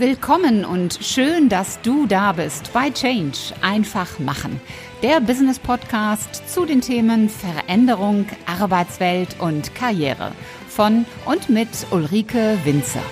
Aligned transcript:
Willkommen 0.00 0.64
und 0.64 0.98
schön, 1.02 1.50
dass 1.50 1.78
du 1.82 2.06
da 2.06 2.32
bist 2.32 2.72
bei 2.72 2.88
Change. 2.88 3.36
Einfach 3.60 4.18
machen. 4.18 4.58
Der 5.02 5.20
Business 5.20 5.58
Podcast 5.58 6.48
zu 6.48 6.64
den 6.64 6.80
Themen 6.80 7.28
Veränderung, 7.28 8.24
Arbeitswelt 8.46 9.38
und 9.40 9.74
Karriere. 9.74 10.32
Von 10.68 11.04
und 11.26 11.50
mit 11.50 11.68
Ulrike 11.90 12.56
Winzer. 12.64 13.02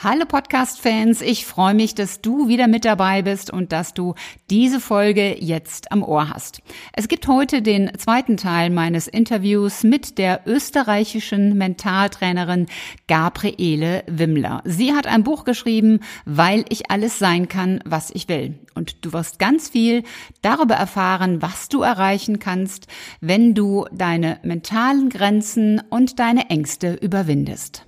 Hallo 0.00 0.26
Podcast-Fans, 0.26 1.22
ich 1.22 1.44
freue 1.44 1.74
mich, 1.74 1.92
dass 1.92 2.20
du 2.20 2.46
wieder 2.46 2.68
mit 2.68 2.84
dabei 2.84 3.22
bist 3.22 3.52
und 3.52 3.72
dass 3.72 3.94
du 3.94 4.14
diese 4.48 4.78
Folge 4.78 5.34
jetzt 5.42 5.90
am 5.90 6.04
Ohr 6.04 6.28
hast. 6.28 6.62
Es 6.92 7.08
gibt 7.08 7.26
heute 7.26 7.62
den 7.62 7.90
zweiten 7.98 8.36
Teil 8.36 8.70
meines 8.70 9.08
Interviews 9.08 9.82
mit 9.82 10.16
der 10.18 10.42
österreichischen 10.46 11.58
Mentaltrainerin 11.58 12.66
Gabriele 13.08 14.04
Wimmler. 14.06 14.62
Sie 14.64 14.94
hat 14.94 15.08
ein 15.08 15.24
Buch 15.24 15.42
geschrieben, 15.42 15.98
weil 16.24 16.64
ich 16.68 16.92
alles 16.92 17.18
sein 17.18 17.48
kann, 17.48 17.80
was 17.84 18.12
ich 18.12 18.28
will. 18.28 18.56
Und 18.76 19.04
du 19.04 19.12
wirst 19.12 19.40
ganz 19.40 19.68
viel 19.68 20.04
darüber 20.42 20.76
erfahren, 20.76 21.42
was 21.42 21.68
du 21.68 21.82
erreichen 21.82 22.38
kannst, 22.38 22.86
wenn 23.20 23.52
du 23.52 23.84
deine 23.90 24.38
mentalen 24.44 25.08
Grenzen 25.08 25.82
und 25.90 26.20
deine 26.20 26.50
Ängste 26.50 26.94
überwindest. 26.94 27.87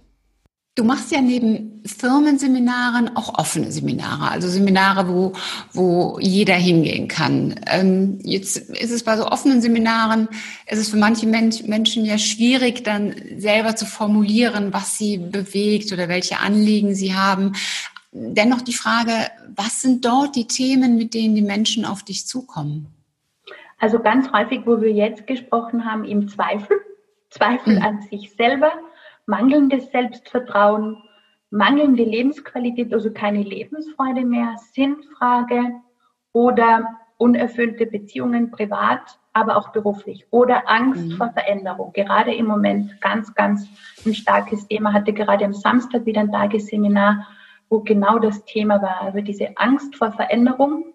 Du 0.76 0.84
machst 0.84 1.10
ja 1.10 1.20
neben 1.20 1.82
Firmenseminaren 1.84 3.16
auch 3.16 3.38
offene 3.38 3.72
Seminare, 3.72 4.30
also 4.30 4.48
Seminare, 4.48 5.08
wo, 5.08 5.32
wo 5.72 6.18
jeder 6.20 6.54
hingehen 6.54 7.08
kann. 7.08 7.58
Ähm, 7.66 8.18
jetzt 8.22 8.56
ist 8.56 8.92
es 8.92 9.02
bei 9.02 9.16
so 9.16 9.26
offenen 9.26 9.60
Seminaren, 9.60 10.28
ist 10.68 10.78
es 10.78 10.88
für 10.90 10.96
manche 10.96 11.26
Mensch, 11.26 11.64
Menschen 11.64 12.04
ja 12.04 12.18
schwierig, 12.18 12.84
dann 12.84 13.14
selber 13.36 13.74
zu 13.74 13.84
formulieren, 13.84 14.72
was 14.72 14.96
sie 14.96 15.18
bewegt 15.18 15.92
oder 15.92 16.08
welche 16.08 16.38
Anliegen 16.38 16.94
sie 16.94 17.14
haben. 17.14 17.54
Dennoch 18.12 18.62
die 18.62 18.72
Frage, 18.72 19.12
was 19.54 19.82
sind 19.82 20.04
dort 20.04 20.36
die 20.36 20.46
Themen, 20.46 20.96
mit 20.96 21.14
denen 21.14 21.34
die 21.34 21.42
Menschen 21.42 21.84
auf 21.84 22.04
dich 22.04 22.26
zukommen? 22.26 22.86
Also 23.78 23.98
ganz 23.98 24.30
häufig, 24.32 24.62
wo 24.66 24.80
wir 24.80 24.92
jetzt 24.92 25.26
gesprochen 25.26 25.84
haben, 25.84 26.04
im 26.04 26.28
Zweifel, 26.28 26.76
Zweifel 27.30 27.76
mhm. 27.76 27.82
an 27.82 28.02
sich 28.02 28.32
selber, 28.36 28.72
mangelndes 29.30 29.90
Selbstvertrauen, 29.90 30.98
mangelnde 31.50 32.02
Lebensqualität, 32.02 32.92
also 32.92 33.12
keine 33.12 33.42
Lebensfreude 33.42 34.24
mehr, 34.24 34.56
Sinnfrage 34.72 35.80
oder 36.32 36.84
unerfüllte 37.16 37.86
Beziehungen 37.86 38.50
privat, 38.50 39.18
aber 39.32 39.56
auch 39.56 39.68
beruflich 39.68 40.26
oder 40.30 40.68
Angst 40.68 41.06
mhm. 41.06 41.12
vor 41.12 41.30
Veränderung. 41.30 41.92
Gerade 41.92 42.34
im 42.34 42.46
Moment 42.46 43.00
ganz, 43.00 43.34
ganz 43.34 43.68
ein 44.04 44.14
starkes 44.14 44.66
Thema. 44.66 44.92
Hatte 44.92 45.12
gerade 45.12 45.44
am 45.44 45.52
Samstag 45.52 46.06
wieder 46.06 46.20
ein 46.20 46.32
Tagesseminar, 46.32 47.26
wo 47.68 47.80
genau 47.80 48.18
das 48.18 48.44
Thema 48.44 48.82
war. 48.82 49.02
Also 49.02 49.20
diese 49.20 49.56
Angst 49.56 49.94
vor 49.96 50.10
Veränderung 50.12 50.92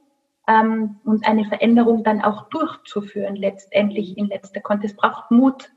ähm, 0.48 0.98
und 1.06 1.26
eine 1.26 1.46
Veränderung 1.46 2.04
dann 2.04 2.22
auch 2.22 2.50
durchzuführen, 2.50 3.38
letztendlich 3.38 4.18
in 4.18 4.28
letzter 4.28 4.60
Konte. 4.60 4.88
Es 4.88 4.96
braucht 4.96 5.32
Mut 5.32 5.72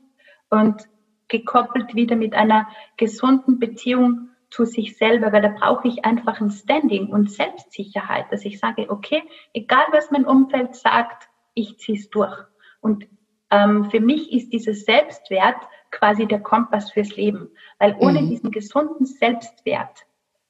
und 0.49 0.89
gekoppelt 1.29 1.95
wieder 1.95 2.15
mit 2.15 2.33
einer 2.33 2.67
gesunden 2.97 3.59
Beziehung 3.59 4.29
zu 4.49 4.65
sich 4.65 4.97
selber, 4.97 5.31
weil 5.31 5.43
da 5.43 5.49
brauche 5.49 5.87
ich 5.87 6.03
einfach 6.05 6.41
ein 6.41 6.51
Standing 6.51 7.07
und 7.07 7.31
Selbstsicherheit, 7.31 8.25
dass 8.31 8.45
ich 8.45 8.59
sage, 8.59 8.89
okay, 8.89 9.21
egal 9.53 9.85
was 9.91 10.11
mein 10.11 10.25
Umfeld 10.25 10.75
sagt, 10.75 11.29
ich 11.53 11.77
ziehe 11.77 11.97
es 11.97 12.09
durch. 12.09 12.35
Und 12.81 13.07
ähm, 13.51 13.85
für 13.85 13.99
mich 13.99 14.31
ist 14.33 14.51
dieses 14.51 14.85
Selbstwert 14.85 15.57
quasi 15.91 16.25
der 16.25 16.39
Kompass 16.39 16.91
fürs 16.91 17.15
Leben, 17.15 17.49
weil 17.77 17.95
ohne 17.99 18.21
mhm. 18.21 18.29
diesen 18.29 18.51
gesunden 18.51 19.05
Selbstwert 19.05 20.05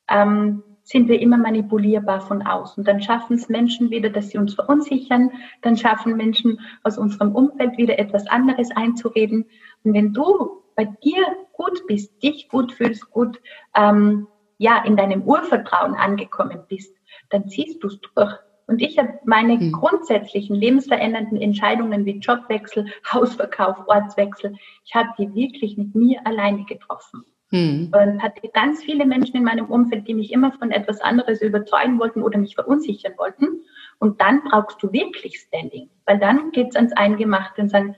ähm, 0.09 0.63
sind 0.83 1.07
wir 1.07 1.22
immer 1.22 1.38
manipulierbar 1.38 2.22
von 2.22 2.41
außen. 2.41 2.83
Dann 2.83 3.02
schaffen 3.02 3.35
es 3.35 3.47
Menschen 3.47 3.91
wieder, 3.91 4.09
dass 4.09 4.30
sie 4.30 4.39
uns 4.39 4.55
verunsichern. 4.55 5.31
Dann 5.61 5.78
schaffen 5.78 6.17
Menschen 6.17 6.59
aus 6.84 6.97
unserem 6.97 7.35
Umfeld 7.35 7.78
wieder 7.78 8.00
etwas 8.00 8.28
anderes 8.28 8.72
einzureden. 8.72 9.46
Und 9.84 9.94
wenn 9.94 10.13
du 10.13 10.59
bei 10.79 10.85
dir 11.03 11.25
gut 11.51 11.85
bist, 11.88 12.23
dich 12.23 12.47
gut 12.47 12.72
fühlst, 12.72 13.12
gut 13.12 13.41
ähm, 13.75 14.28
ja 14.59 14.81
in 14.85 14.95
deinem 14.95 15.23
Urvertrauen 15.23 15.94
angekommen 15.94 16.63
bist, 16.69 16.95
dann 17.31 17.50
ziehst 17.50 17.84
du 17.84 17.88
es 17.88 18.00
durch. 18.00 18.34
Und 18.66 18.81
ich 18.81 18.97
habe 18.97 19.19
meine 19.25 19.59
hm. 19.59 19.73
grundsätzlichen 19.73 20.56
lebensverändernden 20.56 21.41
Entscheidungen 21.41 22.06
wie 22.06 22.19
Jobwechsel, 22.19 22.85
Hausverkauf, 23.13 23.75
Ortswechsel, 23.88 24.56
ich 24.85 24.95
habe 24.95 25.09
die 25.17 25.34
wirklich 25.35 25.75
mit 25.75 25.95
mir 25.95 26.25
alleine 26.25 26.63
getroffen. 26.63 27.25
Hm. 27.51 27.91
Und 27.91 28.23
hatte 28.23 28.47
ganz 28.53 28.81
viele 28.81 29.06
Menschen 29.06 29.35
in 29.35 29.44
meinem 29.44 29.66
Umfeld, 29.66 30.07
die 30.07 30.13
mich 30.13 30.31
immer 30.31 30.53
von 30.53 30.72
etwas 30.72 31.01
anderes 31.01 31.41
überzeugen 31.41 32.00
wollten 32.00 32.22
oder 32.22 32.38
mich 32.38 32.56
verunsichern 32.56 33.13
wollten. 33.17 33.66
Und 33.97 34.22
dann 34.22 34.44
brauchst 34.44 34.81
du 34.81 34.94
wirklich 34.94 35.40
Standing, 35.40 35.90
weil 36.06 36.19
dann 36.19 36.51
geht's 36.51 36.75
ans 36.78 36.94
Eingemachte 36.94 37.63
und 37.63 37.69
sagen, 37.69 37.96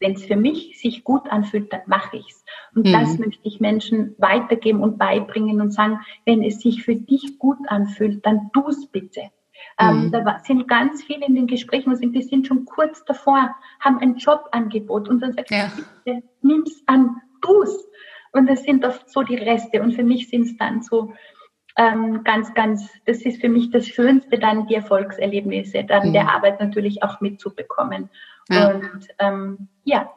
wenn 0.00 0.12
es 0.12 0.24
für 0.24 0.36
mich 0.36 0.80
sich 0.80 1.04
gut 1.04 1.30
anfühlt, 1.30 1.72
dann 1.72 1.82
mache 1.86 2.16
ich's. 2.16 2.44
Und 2.74 2.86
mhm. 2.86 2.92
das 2.92 3.18
möchte 3.18 3.46
ich 3.46 3.60
Menschen 3.60 4.14
weitergeben 4.18 4.82
und 4.82 4.98
beibringen 4.98 5.60
und 5.60 5.72
sagen, 5.72 6.00
wenn 6.24 6.42
es 6.42 6.60
sich 6.60 6.82
für 6.82 6.96
dich 6.96 7.38
gut 7.38 7.58
anfühlt, 7.68 8.24
dann 8.26 8.50
tu's 8.52 8.86
bitte. 8.86 9.30
Ähm, 9.78 10.06
mhm. 10.06 10.12
da 10.12 10.38
sind 10.42 10.68
ganz 10.68 11.02
viele 11.02 11.26
in 11.26 11.34
den 11.34 11.46
Gesprächen, 11.46 11.92
und 11.92 12.00
die 12.00 12.22
sind 12.22 12.46
schon 12.46 12.64
kurz 12.64 13.04
davor, 13.04 13.54
haben 13.78 13.98
ein 13.98 14.16
Jobangebot 14.16 15.08
und 15.08 15.20
dann 15.20 15.34
sagt 15.34 15.50
ja. 15.50 15.70
bitte, 16.04 16.22
nimm's 16.42 16.82
an, 16.86 17.16
tu's. 17.42 17.86
Und 18.32 18.48
das 18.48 18.62
sind 18.62 18.84
oft 18.84 19.10
so 19.10 19.22
die 19.22 19.36
Reste. 19.36 19.82
Und 19.82 19.92
für 19.92 20.04
mich 20.04 20.28
sind 20.28 20.42
es 20.42 20.56
dann 20.56 20.82
so 20.82 21.12
ähm, 21.76 22.22
ganz, 22.24 22.54
ganz, 22.54 22.88
das 23.06 23.22
ist 23.22 23.40
für 23.40 23.48
mich 23.48 23.70
das 23.70 23.86
Schönste, 23.86 24.38
dann 24.38 24.66
die 24.66 24.74
Erfolgserlebnisse, 24.74 25.84
dann 25.84 26.08
mhm. 26.08 26.12
der 26.12 26.28
Arbeit 26.30 26.60
natürlich 26.60 27.02
auch 27.02 27.20
mitzubekommen. 27.20 28.10
Ja. 28.50 28.74
Und 28.74 29.08
ähm, 29.18 29.68
ja, 29.84 30.10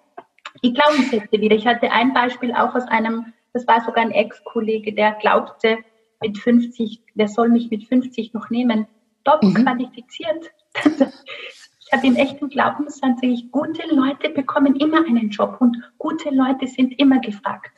die 0.63 0.73
Glaubenssätze 0.73 1.39
wieder. 1.39 1.55
Ich 1.55 1.67
hatte 1.67 1.91
ein 1.91 2.13
Beispiel 2.13 2.53
auch 2.53 2.75
aus 2.75 2.87
einem, 2.87 3.33
das 3.53 3.67
war 3.67 3.81
sogar 3.81 4.03
ein 4.03 4.11
Ex-Kollege, 4.11 4.93
der 4.93 5.13
glaubte, 5.13 5.77
mit 6.21 6.37
50, 6.37 7.01
der 7.15 7.27
soll 7.27 7.49
mich 7.49 7.69
mit 7.69 7.85
50 7.85 8.33
noch 8.33 8.49
nehmen. 8.49 8.87
Doppel 9.23 9.49
mhm. 9.49 9.65
qualifiziert. 9.65 10.51
ich 10.83 11.93
habe 11.93 12.07
ihm 12.07 12.15
echt 12.15 12.41
einen 12.41 12.49
Glaubenssatz, 12.49 13.19
ich, 13.21 13.51
gute 13.51 13.83
Leute 13.93 14.29
bekommen 14.29 14.75
immer 14.77 15.05
einen 15.05 15.29
Job 15.29 15.57
und 15.59 15.77
gute 15.97 16.29
Leute 16.29 16.67
sind 16.67 16.97
immer 16.99 17.19
gefragt. 17.19 17.71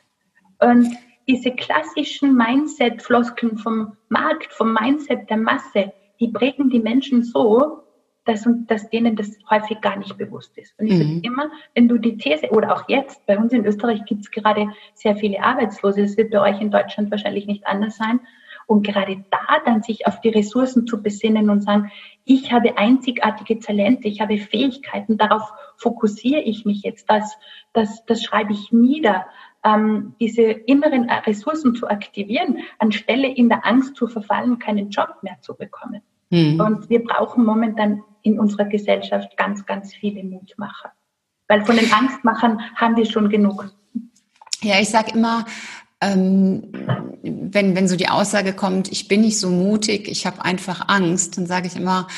Und 0.60 0.96
diese 1.28 1.50
klassischen 1.50 2.36
Mindset-Floskeln 2.36 3.58
vom 3.58 3.96
Markt, 4.08 4.52
vom 4.52 4.72
Mindset 4.72 5.28
der 5.28 5.38
Masse, 5.38 5.92
die 6.20 6.28
prägen 6.28 6.70
die 6.70 6.80
Menschen 6.80 7.24
so, 7.24 7.82
dass, 8.26 8.46
dass 8.66 8.90
denen 8.90 9.16
das 9.16 9.38
häufig 9.48 9.80
gar 9.80 9.96
nicht 9.96 10.18
bewusst 10.18 10.58
ist. 10.58 10.78
Und 10.78 10.86
ich 10.86 10.94
mhm. 10.94 10.98
sage 10.98 11.20
immer, 11.22 11.50
wenn 11.74 11.88
du 11.88 11.96
die 11.98 12.16
These, 12.18 12.50
oder 12.50 12.74
auch 12.74 12.88
jetzt, 12.88 13.24
bei 13.26 13.38
uns 13.38 13.52
in 13.52 13.64
Österreich 13.64 14.04
gibt 14.04 14.22
es 14.22 14.30
gerade 14.30 14.68
sehr 14.94 15.16
viele 15.16 15.42
Arbeitslose, 15.42 16.02
das 16.02 16.16
wird 16.16 16.32
bei 16.32 16.40
euch 16.40 16.60
in 16.60 16.70
Deutschland 16.70 17.10
wahrscheinlich 17.10 17.46
nicht 17.46 17.66
anders 17.66 17.96
sein. 17.96 18.20
Und 18.66 18.84
gerade 18.84 19.24
da 19.30 19.60
dann 19.64 19.82
sich 19.82 20.08
auf 20.08 20.20
die 20.20 20.30
Ressourcen 20.30 20.88
zu 20.88 21.00
besinnen 21.00 21.50
und 21.50 21.62
sagen, 21.62 21.92
ich 22.24 22.52
habe 22.52 22.76
einzigartige 22.76 23.60
Talente, 23.60 24.08
ich 24.08 24.20
habe 24.20 24.38
Fähigkeiten, 24.38 25.16
darauf 25.16 25.52
fokussiere 25.76 26.40
ich 26.40 26.64
mich 26.64 26.82
jetzt, 26.82 27.08
das, 27.08 27.38
das, 27.72 28.04
das 28.06 28.24
schreibe 28.24 28.52
ich 28.52 28.72
nieder, 28.72 29.26
ähm, 29.62 30.16
diese 30.18 30.42
inneren 30.42 31.08
Ressourcen 31.08 31.76
zu 31.76 31.88
aktivieren, 31.88 32.58
anstelle 32.80 33.28
in 33.28 33.48
der 33.48 33.64
Angst 33.64 33.94
zu 33.94 34.08
verfallen, 34.08 34.58
keinen 34.58 34.90
Job 34.90 35.18
mehr 35.22 35.36
zu 35.40 35.54
bekommen. 35.54 36.02
Mhm. 36.30 36.60
Und 36.60 36.90
wir 36.90 37.04
brauchen 37.04 37.44
momentan 37.44 38.02
in 38.22 38.38
unserer 38.40 38.64
Gesellschaft 38.64 39.36
ganz, 39.36 39.66
ganz 39.66 39.94
viele 39.94 40.24
Mutmacher. 40.24 40.92
Weil 41.48 41.64
von 41.64 41.76
den 41.76 41.92
Angstmachern 41.92 42.60
haben 42.74 42.96
wir 42.96 43.06
schon 43.06 43.28
genug. 43.28 43.70
Ja, 44.62 44.80
ich 44.80 44.88
sage 44.88 45.12
immer, 45.12 45.44
ähm, 46.00 46.72
wenn, 47.22 47.76
wenn 47.76 47.88
so 47.88 47.96
die 47.96 48.08
Aussage 48.08 48.52
kommt, 48.52 48.90
ich 48.90 49.08
bin 49.08 49.20
nicht 49.20 49.38
so 49.38 49.50
mutig, 49.50 50.08
ich 50.08 50.26
habe 50.26 50.44
einfach 50.44 50.88
Angst, 50.88 51.38
dann 51.38 51.46
sage 51.46 51.68
ich 51.68 51.76
immer, 51.76 52.08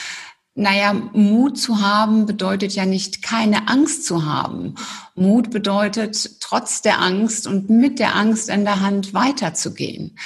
naja, 0.55 0.93
Mut 0.93 1.57
zu 1.57 1.81
haben 1.81 2.27
bedeutet 2.27 2.75
ja 2.75 2.85
nicht 2.85 3.23
keine 3.23 3.69
Angst 3.69 4.05
zu 4.05 4.25
haben. 4.25 4.75
Mut 5.15 5.51
bedeutet 5.51 6.41
trotz 6.41 6.83
der 6.83 7.01
Angst 7.01 7.47
und 7.47 7.71
mit 7.71 8.01
der 8.01 8.17
Angst 8.17 8.49
in 8.49 8.65
der 8.65 8.81
Hand 8.81 9.15
weiterzugehen. 9.15 10.17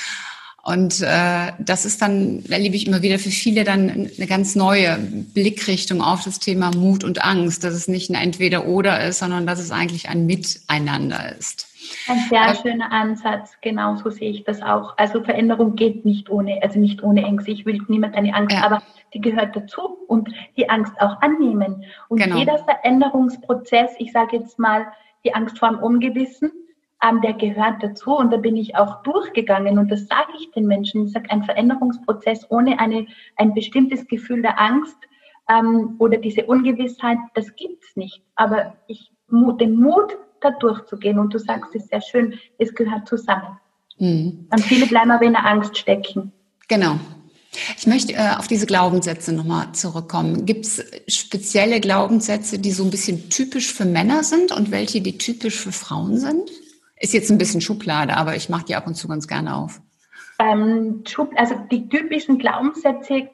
Und 0.65 1.01
äh, 1.01 1.53
das 1.59 1.85
ist 1.85 2.01
dann, 2.03 2.45
erlebe 2.49 2.77
ich 2.77 2.87
immer 2.87 3.03
wieder 3.03 3.19
für 3.19 3.31
viele 3.31 3.65
dann 3.65 3.91
eine 4.17 4.27
ganz 4.29 4.55
neue 4.55 4.97
Blickrichtung 5.35 6.01
auf 6.01 6.23
das 6.23 6.39
Thema 6.39 6.71
Mut 6.71 7.03
und 7.03 7.25
Angst, 7.25 7.65
dass 7.65 7.75
es 7.75 7.89
nicht 7.89 8.11
ein 8.11 8.15
Entweder-Oder 8.15 9.05
ist, 9.05 9.19
sondern 9.19 9.45
dass 9.45 9.59
es 9.59 9.73
eigentlich 9.73 10.09
ein 10.09 10.25
Miteinander 10.25 11.37
ist. 11.37 11.67
Ein 12.07 12.21
sehr 12.29 12.43
Aber, 12.43 12.55
schöner 12.55 12.93
Ansatz, 12.93 13.57
genau 13.61 13.97
so 13.97 14.11
sehe 14.11 14.31
ich 14.31 14.45
das 14.45 14.63
auch. 14.63 14.97
Also 14.99 15.25
Veränderung 15.25 15.75
geht 15.75 16.05
nicht 16.05 16.31
ohne, 16.31 16.61
also 16.63 16.79
nicht 16.79 17.03
ohne 17.03 17.25
Ängste. 17.25 17.51
Ich 17.51 17.67
will 17.67 17.81
niemand 17.89 18.15
eine 18.15 18.33
Angst, 18.33 18.55
ja. 18.55 18.63
aber 18.63 18.83
die 19.15 19.21
gehört 19.21 19.57
dazu 19.57 19.99
und 20.07 20.31
die 20.57 20.71
Angst 20.71 20.93
auch 21.01 21.21
annehmen. 21.23 21.85
Und 22.09 22.23
genau. 22.23 22.37
jeder 22.37 22.59
Veränderungsprozess, 22.59 23.91
ich 23.99 24.13
sage 24.13 24.37
jetzt 24.37 24.61
mal 24.61 24.87
die 25.25 25.35
Angst 25.35 25.59
vor 25.59 25.71
dem 25.71 25.79
Ungewissen, 25.79 26.53
ähm, 27.03 27.21
der 27.21 27.35
gehört 27.35 27.83
dazu 27.83 28.17
und 28.17 28.33
da 28.33 28.37
bin 28.37 28.57
ich 28.57 28.77
auch 28.77 29.03
durchgegangen 29.03 29.79
und 29.79 29.91
das 29.91 30.07
sage 30.07 30.33
ich 30.39 30.51
den 30.53 30.67
Menschen. 30.67 31.07
Ich 31.07 31.13
sage, 31.13 31.31
ein 31.31 31.43
Veränderungsprozess 31.43 32.47
ohne 32.51 32.79
eine, 32.79 33.07
ein 33.37 33.55
bestimmtes 33.55 34.07
Gefühl 34.07 34.43
der 34.43 34.61
Angst 34.61 34.97
ähm, 35.49 35.97
oder 35.99 36.19
diese 36.19 36.45
Ungewissheit, 36.45 37.19
das 37.35 37.55
gibt's 37.57 37.97
nicht. 37.97 38.23
Aber 38.37 38.75
ich, 38.87 39.11
den 39.29 39.77
Mut, 39.77 40.17
da 40.41 40.51
durchzugehen 40.51 41.19
und 41.19 41.33
du 41.33 41.39
sagst 41.39 41.75
es 41.75 41.87
sehr 41.87 42.01
schön, 42.01 42.39
es 42.59 42.75
gehört 42.75 43.07
zusammen. 43.07 43.59
Mhm. 43.99 44.49
Und 44.51 44.61
viele 44.61 44.87
bleiben 44.87 45.11
aber 45.11 45.25
in 45.25 45.33
der 45.33 45.47
Angst 45.47 45.77
stecken. 45.79 46.33
Genau, 46.69 46.99
ich 47.77 47.87
möchte 47.87 48.15
äh, 48.15 48.37
auf 48.37 48.49
diese 48.49 48.67
Glaubenssätze 48.67 49.33
nochmal 49.33 49.73
zurückkommen. 49.73 50.47
Gibt 50.47 50.65
es 50.65 50.85
spezielle 51.07 51.81
Glaubenssätze, 51.81 52.59
die 52.59 52.73
so 52.73 52.85
ein 52.85 52.91
bisschen 52.91 53.29
typisch 53.29 53.73
für 53.73 53.85
Männer 53.85 54.25
sind 54.25 54.53
und 54.53 54.71
welche, 54.71 55.01
die 55.01 55.19
typisch 55.19 55.61
für 55.61 55.73
Frauen 55.73 56.19
sind? 56.19 56.51
Ist 57.03 57.15
jetzt 57.15 57.33
ein 57.33 57.39
bisschen 57.39 57.61
Schublade, 57.61 58.17
aber 58.17 58.37
ich 58.37 58.49
mache 58.49 58.65
die 58.65 58.77
ab 58.77 58.87
und 58.87 58.95
zu 58.95 59.09
ganz 59.09 59.27
gerne 59.27 59.57
auf. 59.57 59.81
Ähm, 60.39 61.03
also 61.35 61.57
die 61.69 61.89
typischen 61.89 62.39
Glaubenssätze 62.39 63.29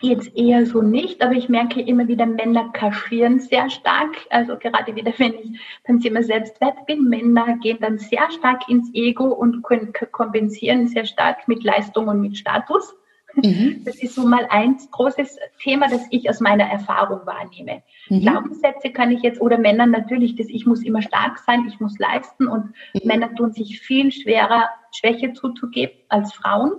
jetzt 0.00 0.36
eher 0.36 0.66
so 0.66 0.82
nicht, 0.82 1.22
aber 1.22 1.34
ich 1.34 1.48
merke 1.48 1.80
immer 1.80 2.08
wieder, 2.08 2.26
Männer 2.26 2.70
kaschieren 2.72 3.38
sehr 3.38 3.70
stark. 3.70 4.16
Also 4.30 4.56
gerade 4.56 4.96
wieder, 4.96 5.12
wenn 5.16 5.34
ich 5.34 5.60
beim 5.86 6.00
Thema 6.00 6.24
Selbstwert 6.24 6.86
bin, 6.86 7.08
Männer 7.08 7.56
gehen 7.58 7.78
dann 7.80 7.98
sehr 7.98 8.28
stark 8.32 8.68
ins 8.68 8.90
Ego 8.92 9.26
und 9.26 9.62
können 9.62 9.92
kompensieren 10.10 10.88
sehr 10.88 11.04
stark 11.04 11.46
mit 11.46 11.62
Leistung 11.62 12.08
und 12.08 12.20
mit 12.20 12.36
Status. 12.36 12.96
Mhm. 13.34 13.82
Das 13.84 13.96
ist 13.96 14.14
so 14.14 14.26
mal 14.26 14.46
ein 14.50 14.76
großes 14.90 15.38
Thema, 15.62 15.88
das 15.88 16.06
ich 16.10 16.28
aus 16.28 16.40
meiner 16.40 16.64
Erfahrung 16.64 17.26
wahrnehme. 17.26 17.82
Mhm. 18.08 18.20
Glaubenssätze 18.20 18.90
kann 18.90 19.10
ich 19.10 19.22
jetzt, 19.22 19.40
oder 19.40 19.58
Männer 19.58 19.86
natürlich, 19.86 20.36
dass 20.36 20.48
ich 20.48 20.66
muss 20.66 20.82
immer 20.82 21.02
stark 21.02 21.38
sein, 21.38 21.66
ich 21.68 21.78
muss 21.80 21.98
leisten 21.98 22.48
und 22.48 22.66
mhm. 22.94 23.00
Männer 23.04 23.34
tun 23.34 23.52
sich 23.52 23.80
viel 23.80 24.10
schwerer, 24.12 24.68
Schwäche 24.92 25.32
zuzugeben 25.32 25.96
als 26.08 26.32
Frauen. 26.32 26.72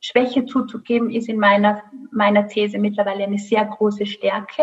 Schwäche 0.00 0.44
zuzugeben 0.44 1.10
ist 1.10 1.28
in 1.28 1.38
meiner, 1.38 1.82
meiner 2.12 2.46
These 2.46 2.78
mittlerweile 2.78 3.24
eine 3.24 3.38
sehr 3.38 3.64
große 3.64 4.06
Stärke. 4.06 4.62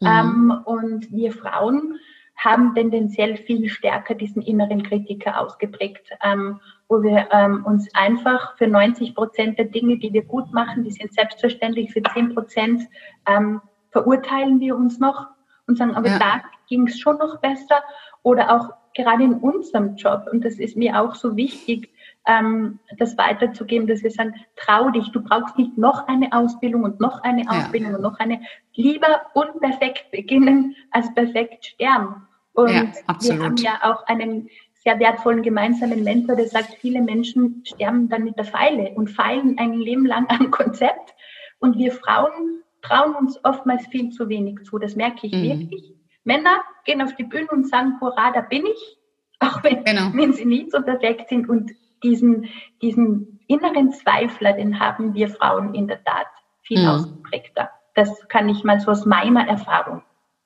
Mhm. 0.00 0.06
Ähm, 0.06 0.62
und 0.66 1.10
wir 1.12 1.32
Frauen 1.32 1.98
haben 2.36 2.74
tendenziell 2.74 3.38
viel 3.38 3.68
stärker 3.70 4.14
diesen 4.14 4.42
inneren 4.42 4.82
Kritiker 4.82 5.40
ausgeprägt. 5.40 6.10
Ähm, 6.22 6.60
wo 6.88 7.02
wir 7.02 7.28
ähm, 7.32 7.64
uns 7.64 7.92
einfach 7.94 8.56
für 8.56 8.66
90 8.68 9.14
Prozent 9.14 9.58
der 9.58 9.66
Dinge, 9.66 9.98
die 9.98 10.12
wir 10.12 10.24
gut 10.24 10.52
machen, 10.52 10.84
die 10.84 10.92
sind 10.92 11.12
selbstverständlich, 11.12 11.92
für 11.92 12.02
10 12.02 12.34
Prozent 12.34 12.82
ähm, 13.26 13.60
verurteilen 13.90 14.60
wir 14.60 14.76
uns 14.76 14.98
noch 14.98 15.26
und 15.66 15.78
sagen, 15.78 15.94
aber 15.94 16.08
ja. 16.08 16.18
da 16.18 16.42
ging 16.68 16.86
es 16.86 16.98
schon 16.98 17.18
noch 17.18 17.40
besser. 17.40 17.82
Oder 18.22 18.50
auch 18.50 18.70
gerade 18.94 19.24
in 19.24 19.34
unserem 19.34 19.96
Job, 19.96 20.26
und 20.30 20.44
das 20.44 20.54
ist 20.54 20.76
mir 20.76 21.00
auch 21.00 21.14
so 21.14 21.36
wichtig, 21.36 21.90
ähm, 22.26 22.80
das 22.98 23.16
weiterzugeben, 23.16 23.86
dass 23.86 24.02
wir 24.02 24.10
sagen, 24.10 24.34
trau 24.56 24.90
dich, 24.90 25.10
du 25.12 25.22
brauchst 25.22 25.56
nicht 25.56 25.78
noch 25.78 26.08
eine 26.08 26.32
Ausbildung 26.32 26.82
und 26.82 27.00
noch 27.00 27.22
eine 27.22 27.48
Ausbildung 27.48 27.90
ja. 27.90 27.96
und 27.96 28.02
noch 28.02 28.18
eine. 28.18 28.40
Lieber 28.74 29.22
unperfekt 29.34 30.10
beginnen 30.10 30.74
als 30.90 31.12
perfekt 31.14 31.66
sterben. 31.66 32.26
Und 32.52 32.70
ja, 32.70 32.86
wir 33.20 33.44
haben 33.44 33.56
ja 33.56 33.78
auch 33.82 34.06
einen 34.06 34.48
sehr 34.86 35.00
wertvollen 35.00 35.42
gemeinsamen 35.42 36.04
Mentor, 36.04 36.36
der 36.36 36.46
sagt, 36.46 36.76
viele 36.80 37.02
Menschen 37.02 37.62
sterben 37.66 38.08
dann 38.08 38.22
mit 38.22 38.38
der 38.38 38.44
Pfeile 38.44 38.90
und 38.94 39.10
feilen 39.10 39.58
ein 39.58 39.72
Leben 39.74 40.06
lang 40.06 40.26
am 40.28 40.52
Konzept. 40.52 41.12
Und 41.58 41.76
wir 41.76 41.90
Frauen 41.90 42.62
trauen 42.82 43.16
uns 43.16 43.44
oftmals 43.44 43.84
viel 43.88 44.10
zu 44.10 44.28
wenig 44.28 44.62
zu. 44.62 44.78
Das 44.78 44.94
merke 44.94 45.26
ich 45.26 45.32
mhm. 45.32 45.42
wirklich. 45.42 45.92
Männer 46.22 46.62
gehen 46.84 47.02
auf 47.02 47.16
die 47.16 47.24
Bühne 47.24 47.48
und 47.50 47.68
sagen, 47.68 47.98
hurra, 48.00 48.30
da 48.30 48.42
bin 48.42 48.64
ich, 48.64 48.98
auch 49.40 49.64
wenn, 49.64 49.82
genau. 49.82 50.12
wenn 50.12 50.32
sie 50.32 50.44
nicht 50.44 50.70
so 50.70 50.80
perfekt 50.80 51.30
sind. 51.30 51.48
Und 51.48 51.72
diesen, 52.04 52.48
diesen 52.80 53.40
inneren 53.48 53.90
Zweifler, 53.92 54.52
den 54.52 54.78
haben 54.78 55.14
wir 55.14 55.28
Frauen 55.28 55.74
in 55.74 55.88
der 55.88 56.04
Tat 56.04 56.28
viel 56.62 56.80
mhm. 56.80 56.88
ausgeprägter. 56.88 57.70
Das 57.96 58.28
kann 58.28 58.48
ich 58.48 58.62
mal 58.62 58.78
so 58.78 58.92
aus 58.92 59.04
meiner 59.04 59.48
Erfahrung 59.48 60.02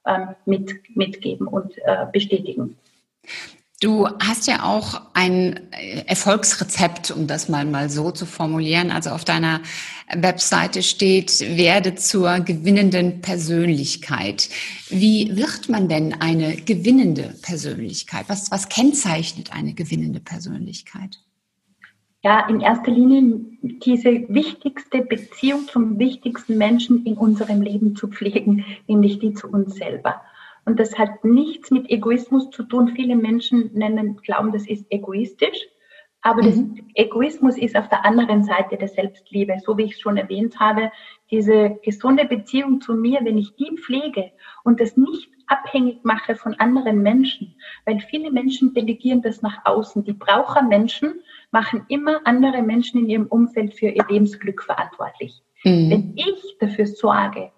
ähm, 0.06 0.34
mit, 0.46 0.72
mitgeben 0.96 1.46
und 1.46 1.76
äh, 1.84 2.06
bestätigen. 2.10 2.78
Du 3.80 4.06
hast 4.18 4.46
ja 4.46 4.62
auch 4.64 5.00
ein 5.14 5.58
Erfolgsrezept, 6.06 7.10
um 7.12 7.26
das 7.26 7.48
mal, 7.48 7.64
mal 7.64 7.88
so 7.88 8.10
zu 8.10 8.26
formulieren. 8.26 8.90
Also 8.90 9.08
auf 9.08 9.24
deiner 9.24 9.62
Webseite 10.14 10.82
steht, 10.82 11.40
werde 11.40 11.94
zur 11.94 12.40
gewinnenden 12.40 13.22
Persönlichkeit. 13.22 14.50
Wie 14.90 15.34
wird 15.34 15.70
man 15.70 15.88
denn 15.88 16.12
eine 16.20 16.56
gewinnende 16.56 17.34
Persönlichkeit? 17.40 18.26
Was, 18.28 18.50
was 18.50 18.68
kennzeichnet 18.68 19.54
eine 19.54 19.72
gewinnende 19.72 20.20
Persönlichkeit? 20.20 21.18
Ja, 22.22 22.46
in 22.50 22.60
erster 22.60 22.90
Linie 22.90 23.40
diese 23.62 24.10
wichtigste 24.28 24.98
Beziehung 24.98 25.66
zum 25.68 25.98
wichtigsten 25.98 26.58
Menschen 26.58 27.06
in 27.06 27.14
unserem 27.14 27.62
Leben 27.62 27.96
zu 27.96 28.08
pflegen, 28.08 28.62
nämlich 28.86 29.20
die 29.20 29.32
zu 29.32 29.48
uns 29.48 29.76
selber. 29.76 30.20
Und 30.70 30.78
das 30.78 30.96
hat 30.96 31.24
nichts 31.24 31.72
mit 31.72 31.90
Egoismus 31.90 32.48
zu 32.50 32.62
tun. 32.62 32.92
Viele 32.94 33.16
Menschen 33.16 33.72
nennen, 33.74 34.18
glauben, 34.18 34.52
das 34.52 34.68
ist 34.68 34.86
egoistisch. 34.88 35.66
Aber 36.22 36.44
mhm. 36.44 36.76
das 36.76 36.84
Egoismus 36.94 37.58
ist 37.58 37.76
auf 37.76 37.88
der 37.88 38.04
anderen 38.04 38.44
Seite 38.44 38.76
der 38.76 38.86
Selbstliebe. 38.86 39.56
So 39.64 39.76
wie 39.76 39.86
ich 39.86 39.98
schon 39.98 40.16
erwähnt 40.16 40.60
habe, 40.60 40.92
diese 41.32 41.80
gesunde 41.82 42.24
Beziehung 42.24 42.80
zu 42.80 42.94
mir, 42.94 43.18
wenn 43.24 43.36
ich 43.36 43.56
die 43.56 43.76
pflege 43.78 44.30
und 44.62 44.80
das 44.80 44.96
nicht 44.96 45.28
abhängig 45.48 46.04
mache 46.04 46.36
von 46.36 46.54
anderen 46.60 47.02
Menschen, 47.02 47.56
weil 47.84 47.98
viele 47.98 48.30
Menschen 48.30 48.72
delegieren 48.72 49.22
das 49.22 49.42
nach 49.42 49.64
außen. 49.64 50.04
Die 50.04 50.12
Brauchermenschen 50.12 51.20
machen 51.50 51.84
immer 51.88 52.20
andere 52.26 52.62
Menschen 52.62 53.00
in 53.00 53.08
ihrem 53.08 53.26
Umfeld 53.26 53.74
für 53.74 53.88
ihr 53.88 54.04
Lebensglück 54.08 54.62
verantwortlich. 54.62 55.42
Mhm. 55.64 55.90
Wenn 55.90 56.12
ich 56.14 56.58
dafür 56.60 56.86
sorge, 56.86 57.50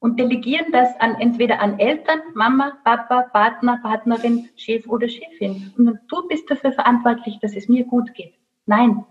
und 0.00 0.18
delegieren 0.18 0.70
das 0.72 0.88
an 1.00 1.16
entweder 1.16 1.60
an 1.60 1.78
Eltern, 1.78 2.20
Mama, 2.34 2.78
Papa, 2.84 3.22
Partner, 3.32 3.80
Partnerin, 3.82 4.48
Chef 4.56 4.86
oder 4.86 5.08
Chefin. 5.08 5.72
Und 5.76 5.98
du 6.08 6.28
bist 6.28 6.50
dafür 6.50 6.72
verantwortlich, 6.72 7.38
dass 7.40 7.56
es 7.56 7.68
mir 7.68 7.84
gut 7.84 8.14
geht. 8.14 8.34
Nein, 8.66 9.04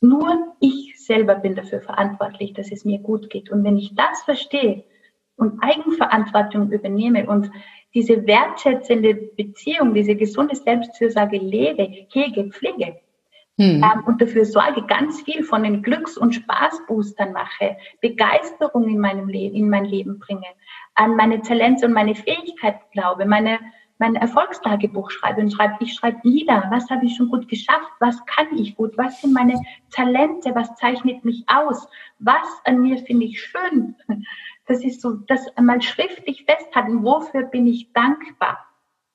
nur 0.00 0.54
ich 0.60 0.94
selber 1.04 1.36
bin 1.36 1.54
dafür 1.54 1.80
verantwortlich, 1.80 2.52
dass 2.52 2.70
es 2.70 2.84
mir 2.84 2.98
gut 2.98 3.30
geht. 3.30 3.50
Und 3.50 3.64
wenn 3.64 3.76
ich 3.76 3.94
das 3.94 4.22
verstehe 4.22 4.84
und 5.36 5.62
Eigenverantwortung 5.62 6.70
übernehme 6.70 7.26
und 7.26 7.50
diese 7.94 8.26
wertschätzende 8.26 9.14
Beziehung, 9.14 9.94
diese 9.94 10.14
gesunde 10.14 10.56
Selbstfürsorge 10.56 11.38
lebe, 11.38 12.06
hege, 12.12 12.50
pflege, 12.50 13.00
hm. 13.58 13.82
Ähm, 13.82 14.04
und 14.06 14.20
dafür 14.20 14.44
sorge, 14.44 14.82
ganz 14.86 15.20
viel 15.22 15.44
von 15.44 15.62
den 15.62 15.82
Glücks- 15.82 16.16
und 16.16 16.34
Spaßboostern 16.34 17.32
mache, 17.32 17.76
Begeisterung 18.00 18.88
in 18.88 18.98
meinem 18.98 19.28
Leben, 19.28 19.54
in 19.54 19.68
mein 19.68 19.84
Leben 19.84 20.18
bringe, 20.18 20.46
an 20.94 21.16
meine 21.16 21.42
Talente 21.42 21.86
und 21.86 21.92
meine 21.92 22.14
Fähigkeiten 22.14 22.84
glaube, 22.92 23.26
meine, 23.26 23.58
mein 23.98 24.16
Erfolgstagebuch 24.16 25.10
schreibe 25.10 25.42
und 25.42 25.52
schreibe, 25.52 25.76
ich 25.80 25.92
schreibe 25.94 26.26
nieder, 26.26 26.66
was 26.70 26.88
habe 26.90 27.04
ich 27.04 27.14
schon 27.14 27.28
gut 27.28 27.46
geschafft, 27.46 27.92
was 28.00 28.24
kann 28.24 28.46
ich 28.56 28.74
gut, 28.74 28.96
was 28.96 29.20
sind 29.20 29.34
meine 29.34 29.60
Talente, 29.90 30.54
was 30.54 30.74
zeichnet 30.76 31.24
mich 31.24 31.44
aus, 31.46 31.86
was 32.18 32.62
an 32.64 32.80
mir 32.80 32.98
finde 32.98 33.26
ich 33.26 33.40
schön. 33.40 33.96
Das 34.66 34.84
ist 34.84 35.02
so, 35.02 35.14
das 35.26 35.54
einmal 35.56 35.82
schriftlich 35.82 36.44
festhalten, 36.44 37.02
wofür 37.02 37.42
bin 37.42 37.66
ich 37.66 37.92
dankbar. 37.92 38.64